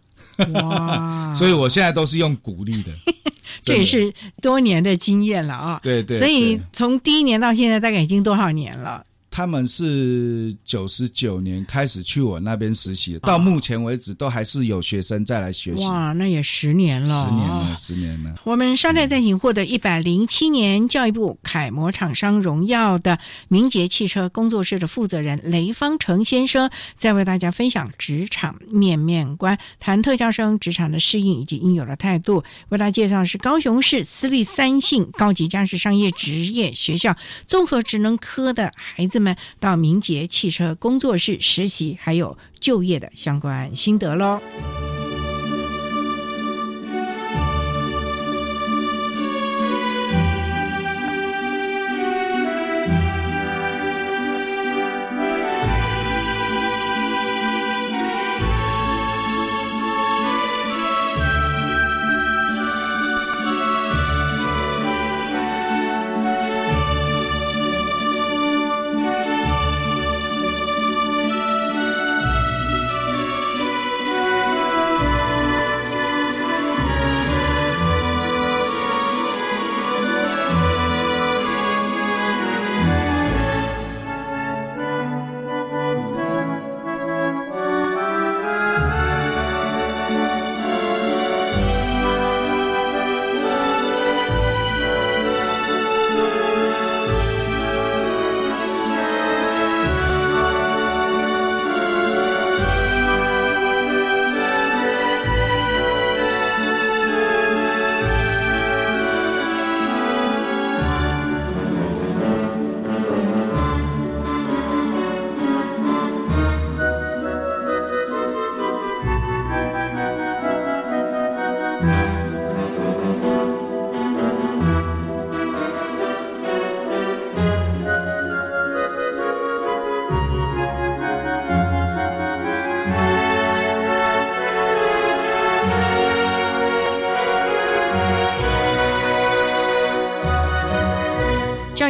[0.54, 1.34] 哇！
[1.36, 2.92] 所以我现在都是用鼓励的，
[3.62, 5.80] 这也是多年的经验了啊。
[5.84, 6.18] 对对。
[6.18, 9.04] 所以从第一年到现在，大概已经多少年了？
[9.36, 15.84] 他们是九十九年开始去我那边实习，到目前为止都还是有学生再来学习。
[15.88, 18.36] 哇，那也十年了，十年了，十年了。
[18.44, 23.18] 我们稍待再请获得一百零七年教育部楷模厂商荣耀的
[23.48, 26.70] 明捷汽车工作室的负责人雷方成先生，
[27.00, 32.44] 在为大家分享职场面面观，谈特教生职场的适应以及应有的态度。
[32.70, 37.16] 为大家介绍的是高雄市私立三信高级家事商业职业学校
[37.48, 39.36] 综合职能科的孩子们。
[39.60, 44.40] 到明杰汽车工作室实习，还有就业的相关心得喽。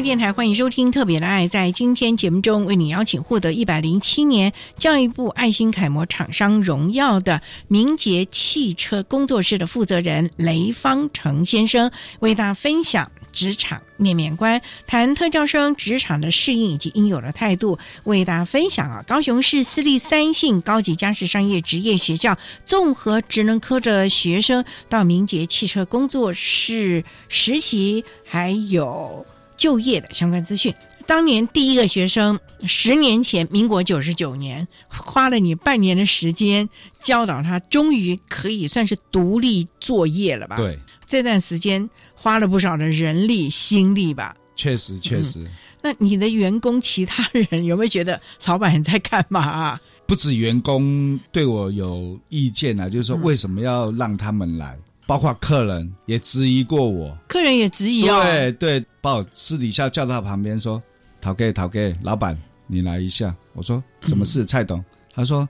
[0.04, 1.48] 电台欢迎收听《特别的爱》。
[1.50, 11.90] 在今天节目中，为你邀请获得一百零七年教育部爱心楷模厂商荣耀的明捷汽车工作室的负责人雷方成先生，
[12.20, 17.80] 为大家分享职场面面观，谈特教生职场的适应以及应有的态度。
[18.04, 29.26] 为大家分享啊，高雄市私立三性高级家事商业职业学校综合职能科的学生到明捷汽车工作室实习，还有。
[29.64, 30.76] 就业的相关资讯。
[31.08, 32.38] 当年第一个学生，
[32.68, 36.68] 十年前，民国九十九年，花了你半年的时间
[37.00, 40.58] 教导他，终于可以算是独立作业了吧？
[40.58, 44.36] 对，这段时间花了不少的人力心力吧？
[44.58, 45.50] 确实，确实。
[45.82, 49.82] 那你的员工其他人有没有觉得老板在干嘛啊？
[50.06, 54.78] 不止员工对我有意见啊，就是说为什么要让他们来？
[55.06, 58.22] 包括客人也质疑过我，客人也质疑哦。
[58.24, 60.82] 对对，把我私底下叫到旁边说
[61.20, 62.38] ：“陶给陶给，老板
[62.68, 64.84] 你来一下。”我说：“什么事？”蔡董
[65.14, 65.48] 他说：“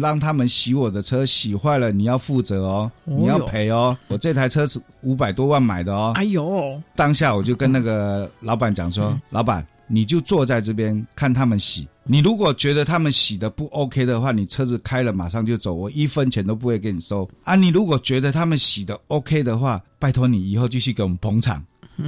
[0.00, 3.96] 让他们洗我的车，洗坏了你要负责哦，你要赔哦。
[4.08, 6.80] 我这台车是五百多万买的哦。”哎呦！
[6.96, 11.86] 当下我就跟那个老板讲说：“老板。”你就坐在这边看他们洗。
[12.04, 17.56] 你如果觉得他们洗的不 OK 的话，你车子开了马上就走，我一分钱都不会给你收啊。
[17.56, 21.64] 你如果觉得他们洗的 OK 的话，拜托你以后继续给我们捧场，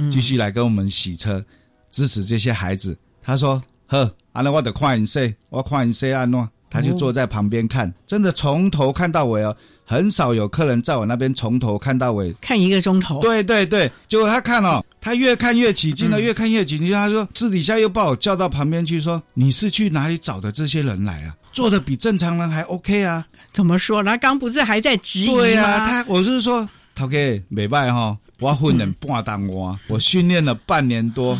[0.09, 1.43] 继续来跟我们洗车，
[1.91, 2.97] 支持这些孩子。
[3.21, 9.55] 他说：“呵，啊那我得快你塞，我快你塞啊喏。”他就坐在旁边看，真的从头看到尾哦。
[9.85, 13.19] 很少有客人在我那边从头看到尾，看一个钟头。
[13.19, 16.89] 对对对，结果他看哦，他越看越起劲了，越看越起劲。
[16.89, 21.35] 他说私底下又把我叫到旁边去说：“你是去哪里找的这些人来啊？
[21.51, 24.01] 做的比正常人还 OK 啊？”怎么说？
[24.01, 25.33] 他刚不是还在质疑吗？
[25.33, 28.17] 对啊，他我是说，他给美拜哈。
[28.39, 31.37] 我混了半当我，我训练了半年多。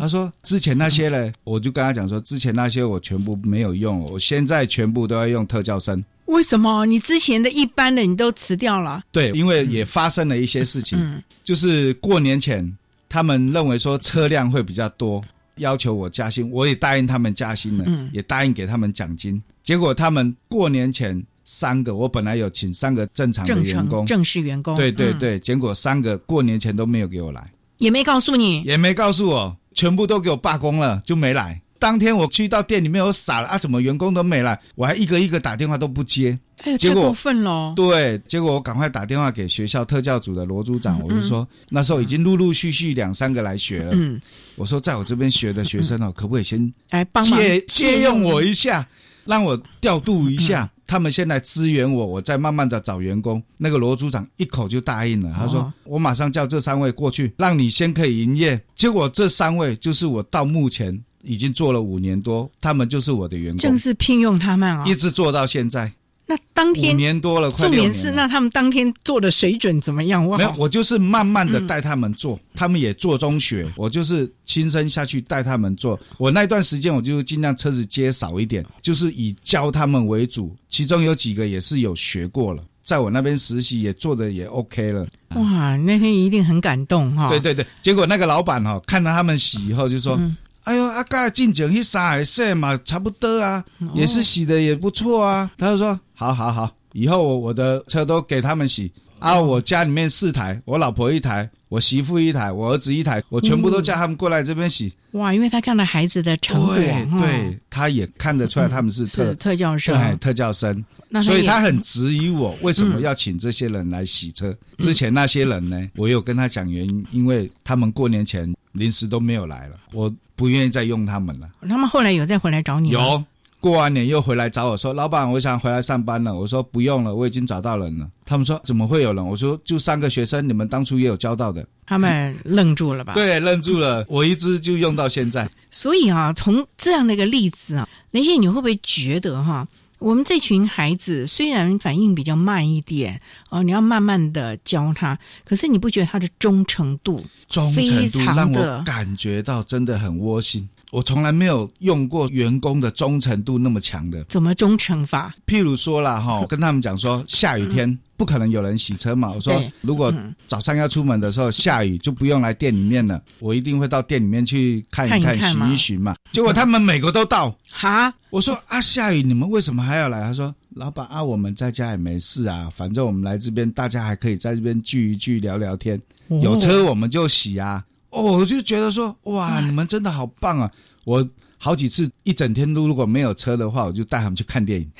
[0.00, 6.02] 他说之前那些呢，我就跟他讲说，之前那些我全部没有用，我现在全部都要用特教生。
[6.26, 6.86] 为什么？
[6.86, 9.02] 你之前的一般的你都辞掉了？
[9.12, 12.64] 对，因为也发生了一些事情，就是过年前
[13.08, 15.22] 他们认为说车辆会比较多，
[15.56, 19.42] 要求我加薪，我也答应他们加薪了，也答应给他们奖金。
[19.62, 21.24] 结果他们过年前。
[21.50, 24.76] 三个，我本来有请三个正常的员工，正式员工。
[24.76, 31.58] 对对对，结果三个过年前都没有给我来，也没告诉你，也没告诉我，全部都给我罢工了，就没来。
[31.78, 34.58] 当天我去到店里面，我傻了啊，怎么员工都没来？
[34.74, 37.72] 我还一个一个打电话都不接，哎，太过分了。
[37.76, 44.20] 对，结果我赶快打电话给学校特教组的罗组长，我就说那时候已经陆陆续续两三个来学了，嗯，
[44.56, 48.86] 我说在我这边学的学生哦，可不可以先来帮借借用我一下，
[49.24, 50.68] 让我调度一下。
[50.90, 53.42] 他们先来支援我，我再慢慢的找员工。
[53.58, 65.90] 那个罗组长一口就答应了，他说：“我马上叫这三位过去，让你先可以营业。”结果这三位就是我到目前已经做了五年多，他们就是我的员工，正式聘用他们啊，一直做到现在。
[66.30, 70.22] 那当天五年多了，重点是那他们当天做的水准怎么样？
[70.22, 75.98] 没有，我就是慢慢的带他们做，他们也做中学，我就是亲身下去带他们做。
[76.18, 80.54] 我那段时间我就尽量车子接少一点，就是以教他们为主。
[80.68, 85.06] 其中有几个也是有学过了，在我那边实习也做的也 OK 了。
[85.30, 87.30] 哇，那天一定很感动哈！
[87.30, 90.20] 对对对，结果那个老板哈看到他们洗以后就说。
[90.68, 93.64] 哎呦，阿盖进前去三海色嘛，差不多啊，
[93.94, 95.50] 也是洗的也不错啊。
[95.56, 99.40] 他就说：好好好，以后我我的车都给他们洗啊。
[99.40, 104.92] 我家里面四台，我老婆一台，我媳妇一台，我儿子一台，我全部都叫他们过来这边洗。
[105.12, 110.84] 哇，因为他看到孩子的成果，对，他也看得出来他们是特特教生，特教生，
[111.22, 114.54] 所以他很质疑我为什么要请这些人来洗车。
[114.80, 120.14] 之前那些人呢，我有跟他讲原因，因为他们过年前临时都没有来了，我。
[120.38, 121.48] 不愿意再用他们了。
[121.68, 123.00] 他们后来有再回来找你吗？
[123.02, 123.24] 有，
[123.58, 133.14] 过完年又回来找我说：“老板，我想回来上班了。”我说：“不用了，我已经找到人了。”他们说：“怎么会有人？”我说：“就三个学生，你们当初也有教到的。”他们愣住了吧？
[133.14, 134.06] 对，愣住了。
[134.08, 135.50] 我一直就用到现在。
[135.72, 139.66] 所以啊，从这样的一个例子啊，那些你会不会觉得哈？
[139.98, 143.20] 我们这群孩子虽然反应比较慢一点
[143.50, 150.68] 哦，你要慢慢的教他，可是你不觉得他的忠诚度、忠诚度让我感觉到真的很窝心。
[150.90, 154.24] 我从来没有用过员工的忠诚度那么强的。
[154.24, 155.34] 怎么忠诚法？
[155.46, 159.30] 譬如说了哈，跟他们讲说，下雨天不可能有人洗车嘛。
[159.30, 160.14] 我说，如果
[160.46, 163.22] 早上要出门的时候下雨，就不用来店里面了。
[163.38, 166.16] 我一定会到店里面去看一看、寻一寻嘛。
[166.32, 167.54] 结果他们每个都到。
[167.70, 170.22] 哈，我说啊，下雨你们为什么还要来？
[170.22, 176.00] 他说，老板啊，我们在家也没事啊，反正我们来这边，大家还可以在这边聚一聚、聊聊天。
[176.28, 177.84] 有车我们就洗啊。
[178.10, 180.70] 哦，我就觉得说，哇，你们真的好棒啊！
[181.04, 181.26] 我
[181.58, 184.90] 好几次一整天都如果没有车的话，我就带他们去看电影。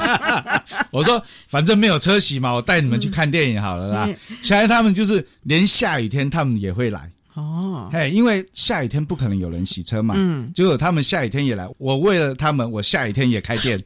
[0.90, 4.08] 我说，反正没有车洗嘛，我带你们去看电影好了啦。
[4.42, 7.10] 现在他们就是连下雨天他们也会来。
[7.38, 13.80] 哦，嘿，因为下雨天不可能有人洗车嘛，嗯，结果他们下雨天也来，我为了他们，我下雨天也开店。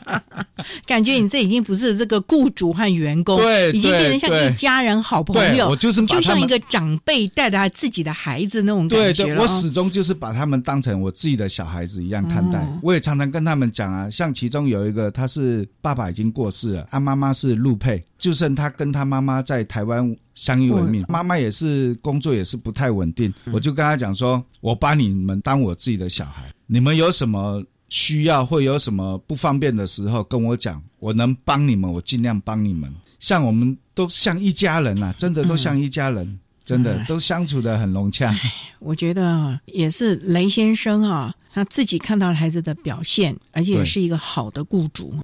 [0.84, 5.70] 感觉你这已经不是这个雇主和员工，对，已经变成像一家人、好朋友。
[5.70, 9.24] 我就是就像一个长辈带着他自己的孩子那种感觉。
[9.24, 12.66] 对，我始终就是把他们当成我自己的小孩子一样看待。
[12.82, 20.14] 我也常常跟他们讲啊，像其中有一个，他是爸爸已经过世了，他妈妈是陆配，就剩他跟他妈妈在台湾。
[20.34, 32.90] 相依为命，妈妈也是工作也是不太稳定，我就跟他讲说，我把你们当我自己的小孩，你们有什么需要或有什么不方便的时候跟我讲，我能帮你们，我尽量帮你们。
[33.18, 38.34] 像我们都像一家人啊，真的都像一家人，真的都相处的很融洽。
[38.78, 41.34] 我觉得也是雷先生啊。
[41.52, 45.14] 他自己看到了孩子的表现，而且也是一个好的雇主。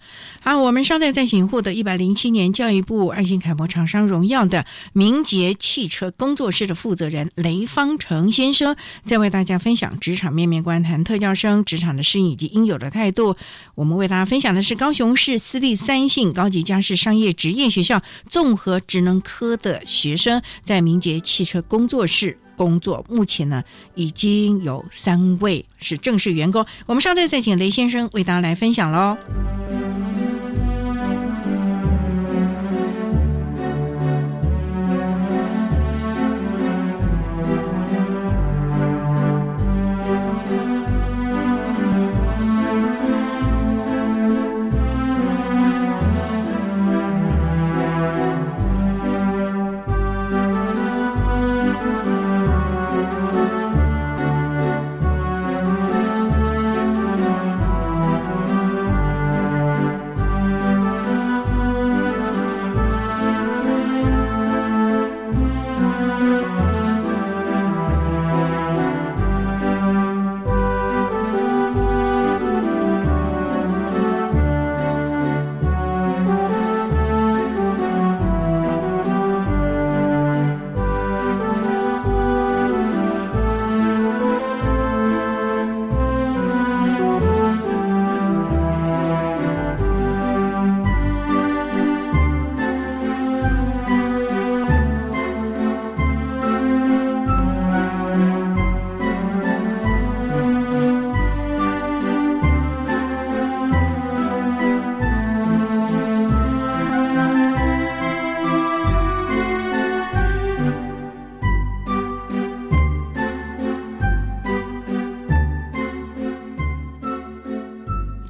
[0.40, 13.36] 好，我们稍待再请获得一百零七年教育部爱心楷模厂商荣耀的明捷汽车工作室的负责人雷方成先生，再为大家分享职场面面观，谈特教生职场的适应以及应有的态度。
[13.74, 22.36] 我们为大家分享的是高雄市私立三信高级家事商业职业学校综合职能科的学生在明捷汽车工作室。
[22.56, 23.62] 工作目前呢，
[23.94, 26.64] 已经有三位是正式员工。
[26.86, 29.16] 我们稍后再请雷先生为大家来分享喽。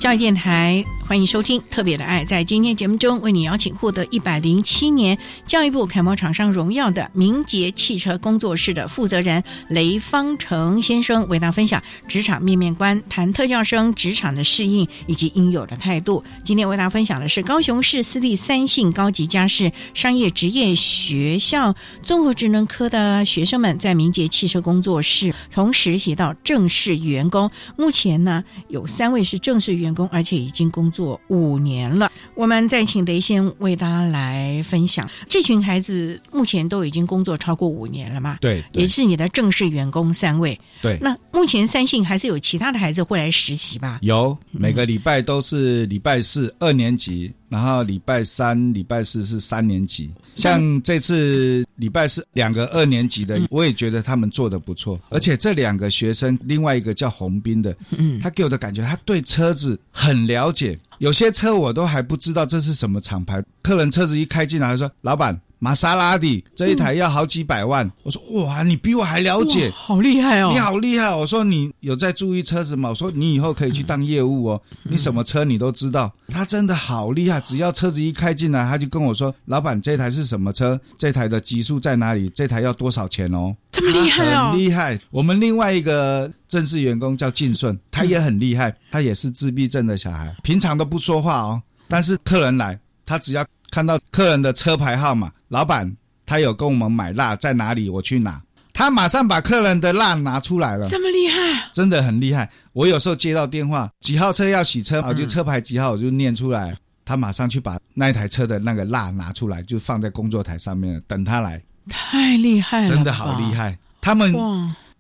[0.07, 0.85] 教育电台。
[1.09, 16.25] 欢迎收听特别的爱，在今天节目中为你邀请获得一百零七年教育部楷模厂商荣耀的明捷汽车工作室的负责人雷方成先生，为大家分享职场面面观，谈特教生职场的适应以及应有的态度。
[16.43, 27.49] 今天为大家分享的是高雄市私立三性高级家事商业职业学校综合职能科的学生们，在明捷汽车工作室从实习到正式员工，
[27.79, 30.91] 目前呢有三位是正式员工，而且已经工。
[30.97, 35.07] 做五年了，我们再请雷先为大家来分享。
[35.29, 38.39] 这群孩子目前都已经工作超过五年了嘛？
[38.41, 40.59] 对，也是你的正式员工三位。
[40.81, 43.99] 对，那目前三信还是有其他的孩子会来实习吧？
[44.01, 47.31] 有，每个礼拜都是礼拜四二年级。
[47.49, 54.99] 然后礼拜三、礼拜四是三年级，像这次礼拜四两个二年级的，我也觉得他们做的不错。
[55.11, 57.77] 而且这两个学生，另外一个叫洪斌的，
[58.21, 63.43] 他给我的感觉，他对车子很了解，有些车我都还不知道这是什么厂牌。
[63.63, 70.51] 客人车子一开进来，他说：“老板。”玛莎拉蒂这一台要好几百万，我说哇，你比我还了解，好厉害哦！
[70.53, 72.91] 你好厉害，我说你有在注意车子吗？
[72.91, 76.13] 我说你以后可以去当业务哦，你什么车你都知道。
[76.29, 80.79] 他真的好厉害，只要车子一开进来，他就跟我说：“老板，这台是什么车？
[80.99, 82.29] 这台的级数在哪里？
[82.31, 84.99] 这台要多少钱哦？”这么厉害哦，很厉害。
[85.11, 95.33] 我们另外一个正式员工叫晋顺，他也很厉害，他也是自闭症的小孩，平常都不说话哦，但是客人来，他只要看到客人的车牌号码。
[95.49, 97.89] 老板，他有跟我们买蜡在哪里？
[97.89, 98.43] 我去拿，
[98.73, 100.89] 他马上把客人的蜡拿出来了。
[100.89, 102.51] 这么厉害，真的很厉害。
[102.73, 111.63] 我有时候接到电话，几号车要洗车，我就车牌几号，我就念出来，他马上去把那一台车的那个蜡拿出来，就放在工作台上面等他来。
[111.89, 113.79] 太厉害了，真的好厉害。
[114.01, 114.35] 他们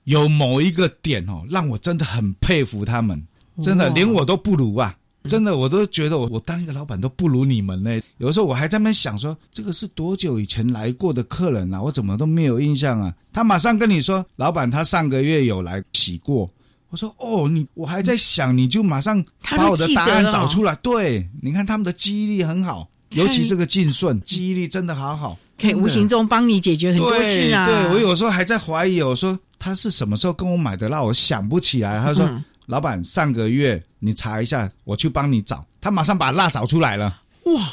[0.05, 3.21] 有某一个点哦，让我真的很佩服他们，
[3.61, 4.95] 真的连我都不如啊。
[5.27, 8.01] 真的，我都觉得我我当一个老板都不如你们呢。
[8.19, 11.81] 有的时候我还在那边想说，这个是多久以前来过的客人啊？
[11.81, 13.13] 我怎么都没有印象啊？
[13.33, 16.49] 他马上跟你说，老板他上个月有来洗过。
[16.89, 20.75] 我说哦，你我还在想，你就马上把我的答案找出来。
[20.77, 27.67] 对，你看他们的记忆力很好，尤其这个晋顺记忆力真的好好，可以无形中帮你解决很多事啊。
[27.67, 31.99] 对我有时候还在怀疑，我说他是什么时候跟我买的那，我想不起来。
[31.99, 32.31] 他说。
[32.67, 35.65] 老板，上个月你查一下，我去帮你找。
[35.81, 37.23] 他马上把蜡找出来了。
[37.45, 37.69] 哇，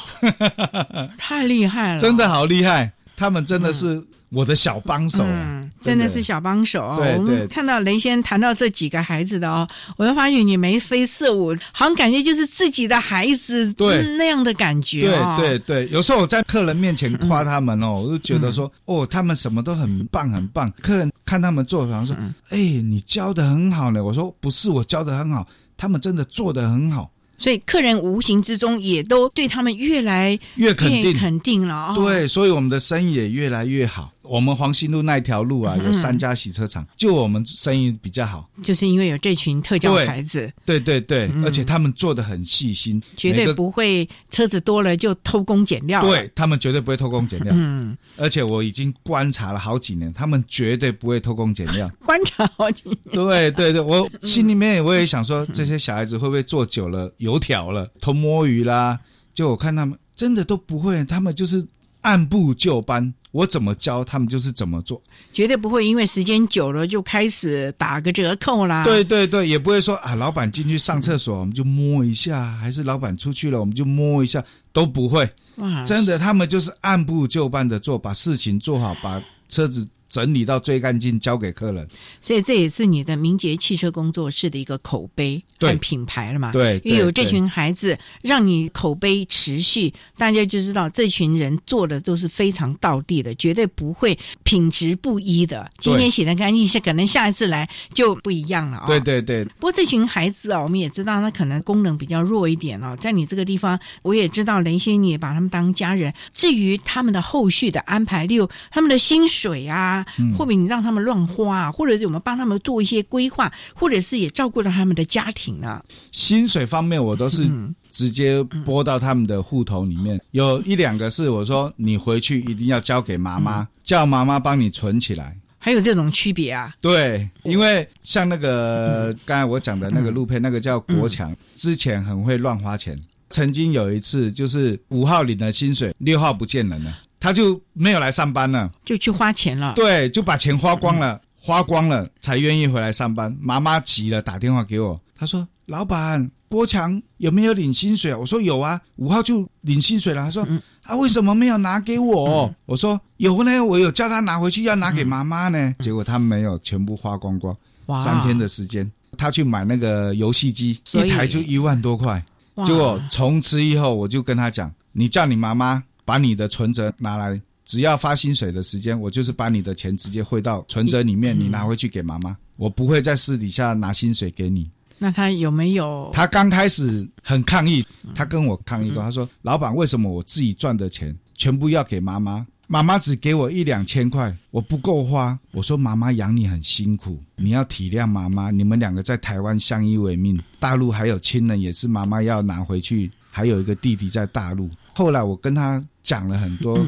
[1.18, 1.98] 太厉害了！
[2.00, 4.02] 真的好厉害，他们真的是。
[4.34, 6.94] 我的小帮手，嗯，真的是小帮手。
[6.96, 15.02] 对对，看到雷先谈到这几个孩子的哦，我就发现你眉飞色舞，好像感觉就是自己的孩子，对那样的感觉。
[15.36, 20.70] 对对对，有时候我在客人面前夸他们哦，我就觉得说，哦，他们什么都很棒很棒。
[20.80, 22.16] 客人看他们做，好像说，
[22.50, 24.02] 哎，你教的很好呢。
[24.02, 27.10] 我说不是，我教的很好，他们真的做的很好。
[27.36, 31.92] 所以客人无形之中也都对他们越来越肯定肯定了。
[31.94, 34.12] 对，所以我们的生意也越来越好。
[34.24, 40.50] 我们黄兴路那条路啊，有三家洗车厂，就我们生意比较好，就是因为有这群特教孩子。
[40.64, 46.00] 对对对，而且他们做的很细心，绝对不会车子多了就偷工减料。
[46.00, 47.52] 对他们绝对不会偷工减料。
[47.54, 51.90] 嗯，而且我已经观察了好几年，他们绝对不会偷工减料。
[52.04, 52.98] 观察好几年。
[53.12, 58.98] 对对对，我心里面我也想说，这些小孩子会不会做久了油条了，偷摸鱼啦？
[59.34, 61.64] 就我看他们真的都不会，他们就是
[62.04, 63.12] 按部就班。
[63.34, 65.02] 我怎么教他们就是怎么做，
[65.32, 68.84] 绝对不会因为时间久了就开始打个折扣啦。
[68.84, 74.40] 对对对，也不会说啊，老板进去上厕所我们就摸一下，还是老板出去了我们就摸一下，
[74.72, 75.28] 都不会。
[75.56, 79.84] 哇，真的，他们就是按部就班的做，把事情做好，把车子。
[80.14, 81.84] 整理到最干净，交给客人。
[82.20, 86.52] 所以这也是你的明杰汽车工作室的一个口碑和品牌了嘛？
[86.52, 95.68] 对，因为有这群孩子，让你口碑持续，大家就知道这群人做的都是非常到地的，绝对不会品质不一的。
[95.78, 98.86] 今天洗的干净，是可能下一次来就不一样了啊！
[98.86, 99.44] 对对对。
[99.44, 102.96] 不过这群孩子啊，我们也知道，他可能功能比较弱一点哦。
[103.00, 106.14] 在你这个地方，我也知道雷先你也把他们当家人。
[106.32, 110.03] 至于他们的后续的安排，例如他们的薪水啊。
[110.36, 115.82] 或者你让他们乱花，或者是我们帮他们做一些规划，或者是也照顾到他们的家庭呢？
[116.12, 117.50] 薪水方面，我都是
[117.90, 120.20] 直接拨到他们的户头里面。
[120.32, 125.36] 有一两个是我说你回去一定要交给妈妈，叫妈妈帮你存起来。
[125.58, 126.74] 还有这种区别啊？
[126.80, 132.98] 对，因为像那个刚才我讲的那个路配，那个叫国强，之前很会乱花钱。
[133.30, 136.98] 曾经有一次，就是五号领的薪水，六号不见人了。
[137.24, 139.72] 他就没有来上班了，就去花钱了。
[139.74, 143.34] 对，就把钱花光了，花光了才愿意回来上班。
[143.40, 150.46] 妈妈急了，打电话给我，他说：“老板，郭强有没有领薪水？”我说：“有啊，五号就领薪水了。”他说
[150.84, 157.56] ：“他为什么没有拿给我？”我说：“有呢，我有叫他拿回去，要拿给妈妈呢。”结果他没有，全部花光光。
[157.96, 162.22] 三天的时间，他去买那个游戏机，一台就一万多块。
[162.66, 172.36] 结果从此以后，我就跟他讲：“你叫你妈妈。”把你的存折拿来，只要发薪水的时间，我就是把你的钱直接汇到存折里面，你拿回去给妈妈。
[172.56, 174.70] 我不会在私底下拿薪水给你。
[174.96, 176.08] 那他有没有？
[176.12, 177.84] 他刚开始很抗议，
[178.14, 182.46] 他跟我抗议过，他说：“老板，为什么我自己赚的钱全部要给妈妈？
[182.68, 188.52] 妈妈只给我一两千块，我不够花。”我说：“妈妈养你很辛苦，你要体谅妈妈。
[188.52, 195.84] 你们两个在台湾相依为命，大陆还有亲人也是妈妈要拿回去，还有一个弟弟在大陆。”后来我跟他。
[196.04, 196.78] 讲了很多，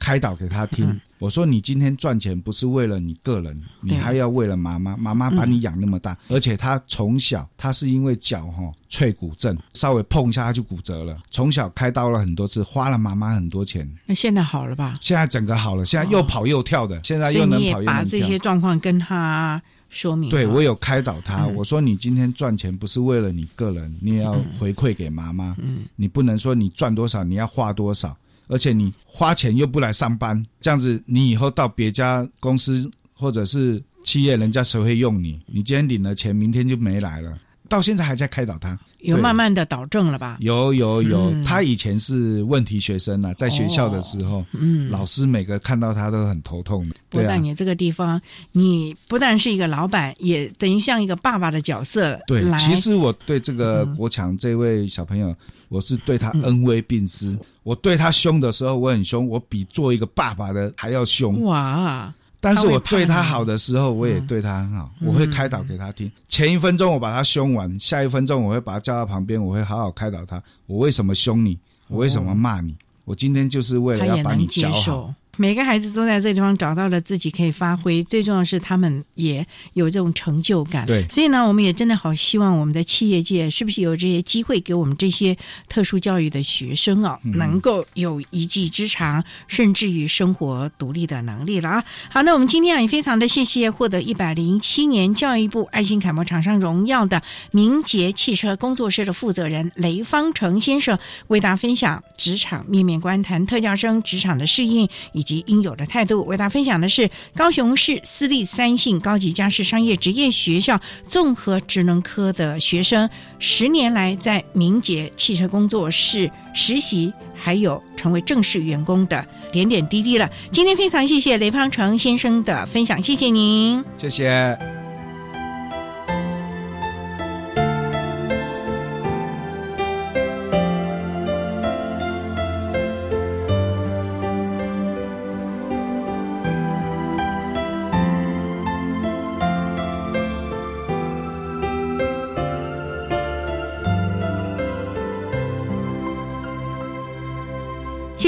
[0.00, 1.00] 开导给他听。
[1.18, 4.96] 我说：“你今天赚钱不是为了你个人，你还要为了妈妈。
[4.96, 11.16] 妈妈把你养那么大，而且他从小他是因为脚哈脆骨症，稍微碰一下他就骨折了。
[11.30, 13.88] 从小开刀了很多次，花了妈妈很多钱。
[14.04, 14.96] 那现在好了吧？
[15.00, 17.92] 现在整个好了，现在又跑又跳的，现在又能跑又能跳。
[17.92, 20.28] 把这些状况跟他说明。
[20.28, 25.54] 对我有开导他，我说：你今天赚钱不是为了你个人，你也要回馈给妈妈。
[25.60, 28.16] 嗯，你不能说你赚多少你要花多少。”
[28.48, 35.40] 而且你花钱又不来上班，这样子你以后到别家公司或者是企业，人家谁会用你？
[35.46, 37.38] 你今天领了钱，明天就没来了。
[37.68, 40.36] 到现在还在开导他，有慢慢的导正了吧？
[40.40, 46.96] 有有有，他以前是问题学生啊，在学校的时候，嗯，老师每个看到他都很头痛的。
[47.08, 48.20] 不但你这个地方，
[48.50, 52.20] 你不但是一个老板，也等于像一个爸爸的角色。
[52.26, 55.34] 对，其实我对这个国强这位小朋友。
[55.72, 61.42] 我是对他恩威并施，我对他凶的时候我很凶，我比做一个爸爸的还要凶。
[61.44, 62.12] 哇！
[62.40, 66.12] 但是我对他好的时候，我也对他很好，我会开导给他听。
[66.28, 71.58] 前一分钟我把他凶完，下一分钟我会把他叫到旁边，我会好好开导他，我为什么凶你，
[71.88, 75.14] 我为什么骂你，我今天就是为了要把你教好。
[75.32, 75.42] 受。
[75.42, 80.86] 每个孩子都在这地方找到了自己可以发挥，最重要的是他们也有这种成就感。
[80.86, 85.36] 对所以呢，我们也真的好希望我们的企业界是不是有这些机会给我们这些
[85.68, 91.84] 特殊教育的学生啊，嗯能够有一技之长，甚至于生活独立的能力了啊。
[92.10, 106.24] 好，那我们今天啊也非常的谢谢获得一百零七年教育部爱心楷模厂商荣耀的明捷汽车工作室的负责人雷方成先生，为大家分享职场面面观，谈特教生职场的适应以及应有的态度。
[106.24, 113.08] 为大家分享的是高雄市私立三信高级家事商业职业学校综合职能科的学生，
[113.38, 120.30] 十年来在明捷汽车工作室实习，还有成为正式员工的点点滴滴了。
[120.52, 123.82] 今天非常谢谢雷方成先生的分享，谢谢您。
[123.96, 124.81] 谢谢。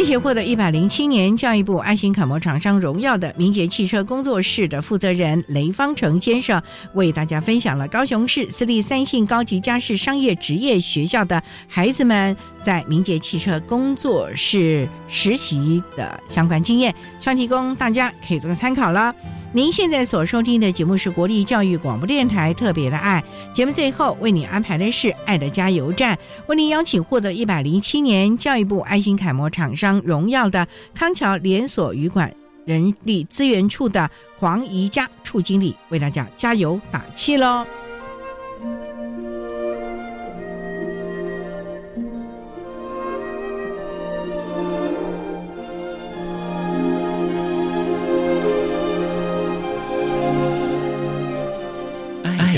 [0.05, 19.15] 谢谢获得一百零七年教育部爱心楷模厂商荣耀的明杰汽车工作室的负责人雷方成先生，为大家分享了高雄市私立三信高级家事商业职业学校的孩子们在明捷汽车工作室实习的相关经验，希望提供大家可以做个参考了。
[19.53, 32.35] 您现在所收听的节目是国立教育广播电台特别的爱节目，最后为你安排的是爱的加油站，为您邀请获得一百零七年教育部爱心楷模厂商荣耀的康桥连锁旅馆
[32.65, 34.11] 人力资源处的
[34.41, 37.65] 黄怡佳处经理为大家加油打气喽。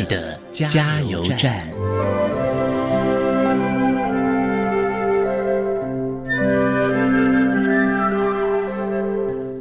[0.09, 1.86] 的加油站。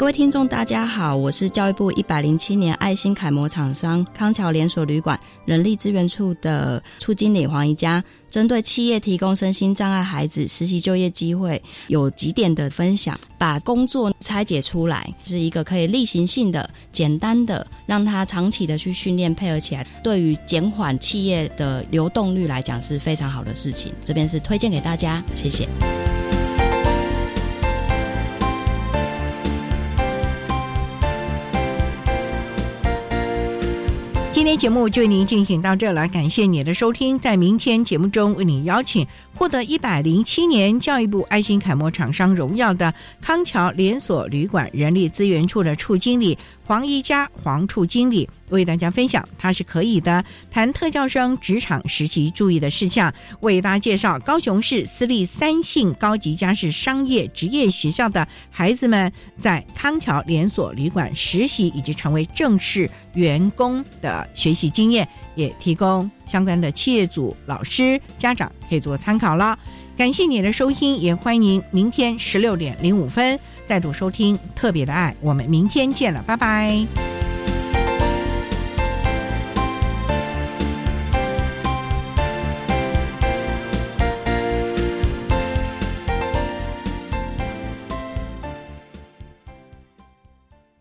[0.06, 23.92] 各位听众，大家好，我是教育部一百零七年爱心楷模厂商康桥连锁旅馆人力资源处的处经理黄怡佳，针对企业提供身心障碍孩子实习就业机会，有几点的分享，把工作拆解出来，是一个可以例行性的、简单的，让他长期的去训练配合起来，对于减缓企业的流动率来讲是非常好的事情。
[24.04, 25.68] 这边是推荐给大家，谢谢。
[34.58, 37.20] 节目就为您进行到这了，感谢你的收听。
[37.20, 39.06] 在明天节目中，为您邀请
[39.38, 49.28] 获得一百零七年教育部爱心楷模厂商荣耀的康桥连锁旅馆人力资源处的处经理黄一佳黄处经理，为大家分享。
[49.38, 69.58] 他是可以的，谈特教生职场实习注意的事项，为大家介绍高雄市私立三性高级家事商业职业学校的孩子们在康桥连锁旅馆实习以及成为正式员工的学习经验，也提供相关的企业组、老师、家长可以做参考了。
[69.98, 76.86] 感谢你的收听，也欢迎明天十六点零五分再度收听《特别的爱》，我们明天见了，拜拜。